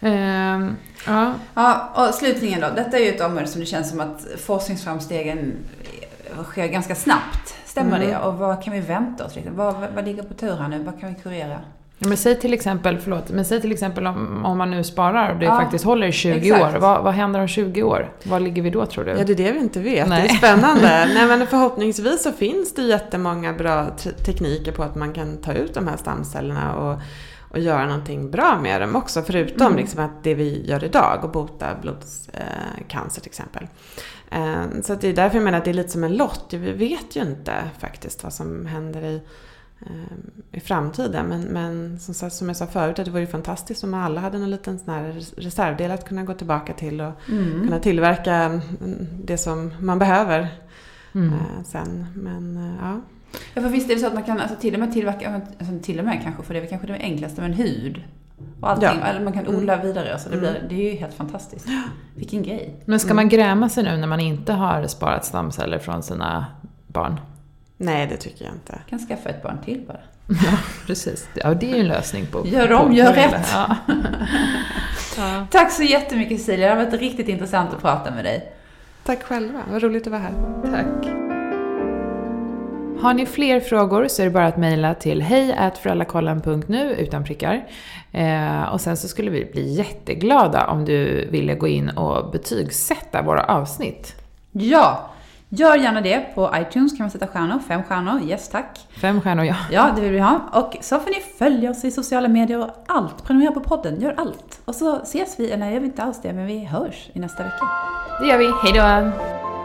Ehm, 0.00 0.76
ja. 1.06 1.32
Ja, 1.54 1.90
och 2.08 2.14
slutligen 2.14 2.60
då. 2.60 2.66
Detta 2.76 2.98
är 2.98 3.02
ju 3.02 3.08
ett 3.08 3.20
område 3.20 3.46
som 3.46 3.60
det 3.60 3.66
känns 3.66 3.90
som 3.90 4.00
att 4.00 4.26
forskningsframstegen 4.38 5.52
sker 6.44 6.66
ganska 6.66 6.94
snabbt. 6.94 7.54
Stämmer 7.64 7.96
Mm. 7.96 8.08
det? 8.10 8.18
Och 8.18 8.34
vad 8.34 8.62
kan 8.62 8.72
vi 8.72 8.80
vänta 8.80 9.24
oss? 9.24 9.36
Vad, 9.50 9.74
vad, 9.74 9.90
vad 9.94 10.04
ligger 10.04 10.22
på 10.22 10.34
tur 10.34 10.56
här 10.56 10.68
nu? 10.68 10.78
Vad 10.82 11.00
kan 11.00 11.08
vi 11.08 11.14
kurera? 11.22 11.58
Ja, 11.98 12.08
Men 12.08 12.16
säg 12.16 12.34
till 12.40 12.54
exempel, 12.54 12.98
förlåt, 12.98 13.30
men 13.30 13.44
säg 13.44 13.60
till 13.60 13.72
exempel 13.72 14.06
om, 14.06 14.44
om 14.44 14.58
man 14.58 14.70
nu 14.70 14.84
sparar 14.84 15.32
och 15.32 15.38
det 15.38 15.44
Ja, 15.44 15.56
faktiskt 15.60 15.84
håller 15.84 16.06
i 16.06 16.12
20 16.12 16.38
exakt. 16.52 16.74
år. 16.76 16.80
Vad, 16.80 17.02
vad 17.04 17.14
händer 17.14 17.40
om 17.40 17.48
20 17.48 17.82
år? 17.82 18.12
Var 18.24 18.40
ligger 18.40 18.62
vi 18.62 18.70
då 18.70 18.86
tror 18.86 19.04
du? 19.04 19.10
Ja, 19.10 19.24
det 19.24 19.32
är 19.32 19.36
det 19.36 19.52
vi 19.52 19.58
inte 19.58 19.80
vet. 19.80 20.08
Nej. 20.08 20.22
Det 20.22 20.28
är 20.28 20.38
spännande. 20.38 21.08
Nej, 21.14 21.26
men 21.26 21.46
förhoppningsvis 21.46 22.22
så 22.22 22.32
finns 22.32 22.74
det 22.74 22.82
jättemånga 22.82 23.52
bra 23.52 23.86
te- 23.96 24.10
tekniker 24.12 24.72
på 24.72 24.82
att 24.82 24.94
man 24.94 25.12
kan 25.12 25.36
ta 25.36 25.52
ut 25.52 25.74
de 25.74 25.88
här 25.88 25.96
stamcellerna 25.96 26.74
och, 26.74 27.00
och 27.56 27.62
göra 27.62 27.86
någonting 27.86 28.30
bra 28.30 28.58
med 28.62 28.80
dem 28.80 28.96
också. 28.96 29.22
Förutom 29.22 29.66
Mm. 29.66 29.78
liksom 29.78 30.04
att 30.04 30.22
det 30.22 30.34
vi 30.34 30.66
gör 30.66 30.84
idag 30.84 31.20
och 31.24 31.30
bota 31.30 31.66
blodcancer 31.82 33.20
till 33.20 33.30
exempel. 33.30 33.68
Eh, 34.30 34.64
Så 34.82 34.94
det 34.94 35.08
är 35.08 35.12
därför 35.14 35.36
jag 35.36 35.44
menar 35.44 35.58
att 35.58 35.64
det 35.64 35.70
är 35.70 35.74
lite 35.74 35.88
som 35.92 36.04
en 36.04 36.16
lott. 36.16 36.46
Vi 36.50 36.72
vet 36.72 37.16
ju 37.16 37.20
inte 37.22 37.54
faktiskt 37.78 38.22
vad 38.24 38.32
som 38.32 38.66
händer 38.66 39.02
i, 39.02 39.22
eh, 39.80 40.16
i 40.52 40.60
framtiden. 40.60 41.26
Men, 41.26 41.40
men 41.42 41.98
som, 42.00 42.30
som 42.30 42.48
jag 42.48 42.56
sa 42.56 42.66
förut, 42.66 42.96
det 42.96 43.10
vore 43.10 43.20
ju 43.20 43.26
fantastiskt 43.26 43.84
om 43.84 43.94
alla 43.94 44.20
hade 44.20 44.36
en 44.38 44.50
liten 44.50 44.78
sån 44.78 44.94
här 44.94 45.12
reservdel 45.36 45.90
att 45.90 46.08
kunna 46.08 46.24
gå 46.24 46.34
tillbaka 46.34 46.72
till 46.72 47.00
och 47.00 47.12
Mm. 47.28 47.60
kunna 47.64 47.78
tillverka 47.78 48.60
det 49.24 49.38
som 49.38 49.72
man 49.80 49.98
behöver 49.98 50.48
Mm. 51.14 51.28
eh, 51.32 51.62
sen. 51.64 52.06
Men 52.14 52.74
ja. 52.82 53.00
Ja, 53.54 53.62
för 53.62 53.68
visst 53.68 53.90
är 53.90 53.94
det 53.94 54.00
så 54.00 54.06
att 54.06 54.14
man 54.14 54.22
kan 54.22 54.40
alltså, 54.40 54.56
till 54.56 54.74
och 54.74 54.80
med 54.80 54.92
tillverka, 54.92 55.34
alltså, 55.58 55.74
till 55.82 55.98
och 55.98 56.04
med 56.04 56.20
kanske, 56.22 56.42
för 56.42 56.54
det 56.54 56.58
är 56.58 56.60
väl 56.60 56.70
kanske 56.70 56.86
det 56.86 56.94
enklaste, 56.98 57.40
men 57.40 57.52
hud. 57.52 58.02
Och 58.60 58.70
allting. 58.70 58.88
Ja. 59.00 59.06
Eller 59.06 59.20
man 59.24 59.32
kan 59.32 59.46
odla 59.48 59.76
vidare. 59.76 60.18
Så 60.18 60.28
det, 60.28 60.36
Mm. 60.36 60.50
blir, 60.52 60.66
det 60.68 60.74
är 60.88 60.92
ju 60.92 60.98
helt 60.98 61.14
fantastiskt. 61.14 61.66
Vilken 62.16 62.42
grej. 62.42 62.74
Men 62.84 63.00
ska 63.00 63.14
man 63.14 63.28
gräma 63.28 63.68
sig 63.68 63.84
nu 63.84 63.96
när 63.96 64.06
man 64.06 64.20
inte 64.20 64.52
har 64.52 64.86
sparat 64.86 65.24
stamceller 65.24 65.78
från 65.78 66.02
sina 66.02 66.46
barn? 66.86 67.20
Nej, 67.76 68.06
det 68.06 68.16
tycker 68.16 68.44
jag 68.44 68.54
inte. 68.54 68.78
kan 68.90 68.98
skaffa 68.98 69.28
ett 69.28 69.42
barn 69.42 69.58
till 69.64 69.84
bara. 69.86 70.00
Ja, 70.28 70.58
precis. 70.86 71.28
Ja, 71.34 71.54
det 71.54 71.70
är 71.70 71.74
ju 71.74 71.80
en 71.80 71.88
lösning 71.88 72.26
på... 72.26 72.46
Gör 72.46 72.72
om, 72.72 72.88
på 72.88 72.94
gör 72.94 73.12
rätt. 73.12 73.48
Ja. 73.52 73.76
ja. 75.16 75.46
Tack 75.50 75.72
så 75.72 75.82
jättemycket 75.82 76.38
Cecilia, 76.40 76.68
det 76.68 76.74
har 76.80 76.84
varit 76.90 77.00
riktigt 77.00 77.28
intressant 77.28 77.74
att 77.74 77.82
prata 77.82 78.10
med 78.10 78.24
dig. 78.24 78.52
Tack 79.04 79.22
själva, 79.22 79.60
vad 79.70 79.82
roligt 79.82 80.06
att 80.06 80.10
vara 80.12 80.22
här. 80.22 80.32
Tack. 80.62 81.25
Har 83.00 83.14
ni 83.14 83.26
fler 83.26 83.60
frågor 83.60 84.08
så 84.08 84.22
är 84.22 84.26
det 84.26 84.32
bara 84.32 84.46
att 84.46 84.56
mejla 84.56 84.94
till 84.94 85.22
hejatföräldrakollen.nu 85.22 86.94
utan 86.98 87.24
prickar. 87.24 87.66
Eh, 88.12 88.62
och 88.62 88.80
sen 88.80 88.96
så 88.96 89.08
skulle 89.08 89.30
vi 89.30 89.44
bli 89.44 89.74
jätteglada 89.74 90.66
om 90.66 90.84
du 90.84 91.28
ville 91.30 91.54
gå 91.54 91.68
in 91.68 91.88
och 91.88 92.30
betygsätta 92.30 93.22
våra 93.22 93.44
avsnitt. 93.44 94.14
Ja, 94.52 95.10
gör 95.48 95.76
gärna 95.76 96.00
det. 96.00 96.34
På 96.34 96.50
iTunes 96.56 96.92
kan 96.92 97.04
man 97.04 97.10
sätta 97.10 97.26
stjärnor, 97.26 97.58
fem 97.68 97.82
stjärnor, 97.82 98.20
yes 98.22 98.48
tack. 98.48 98.86
Fem 99.00 99.20
stjärnor 99.20 99.44
ja. 99.44 99.56
Ja, 99.70 99.90
det 99.96 100.00
vill 100.00 100.12
vi 100.12 100.18
ha. 100.18 100.40
Och 100.52 100.76
så 100.80 100.98
får 100.98 101.10
ni 101.10 101.20
följa 101.38 101.70
oss 101.70 101.84
i 101.84 101.90
sociala 101.90 102.28
medier 102.28 102.58
och 102.58 102.70
allt. 102.86 103.24
Prenumerera 103.24 103.52
på 103.52 103.60
podden, 103.60 104.00
gör 104.00 104.14
allt. 104.16 104.60
Och 104.64 104.74
så 104.74 104.96
ses 104.96 105.40
vi, 105.40 105.50
eller 105.50 105.66
jag 105.66 105.80
vet 105.80 105.84
inte 105.84 106.02
alls 106.02 106.22
det, 106.22 106.32
men 106.32 106.46
vi 106.46 106.64
hörs 106.64 107.10
i 107.12 107.18
nästa 107.18 107.42
vecka. 107.42 107.68
Det 108.20 108.26
gör 108.26 108.38
vi. 108.38 108.52
Hej 108.62 108.72
då! 108.72 109.55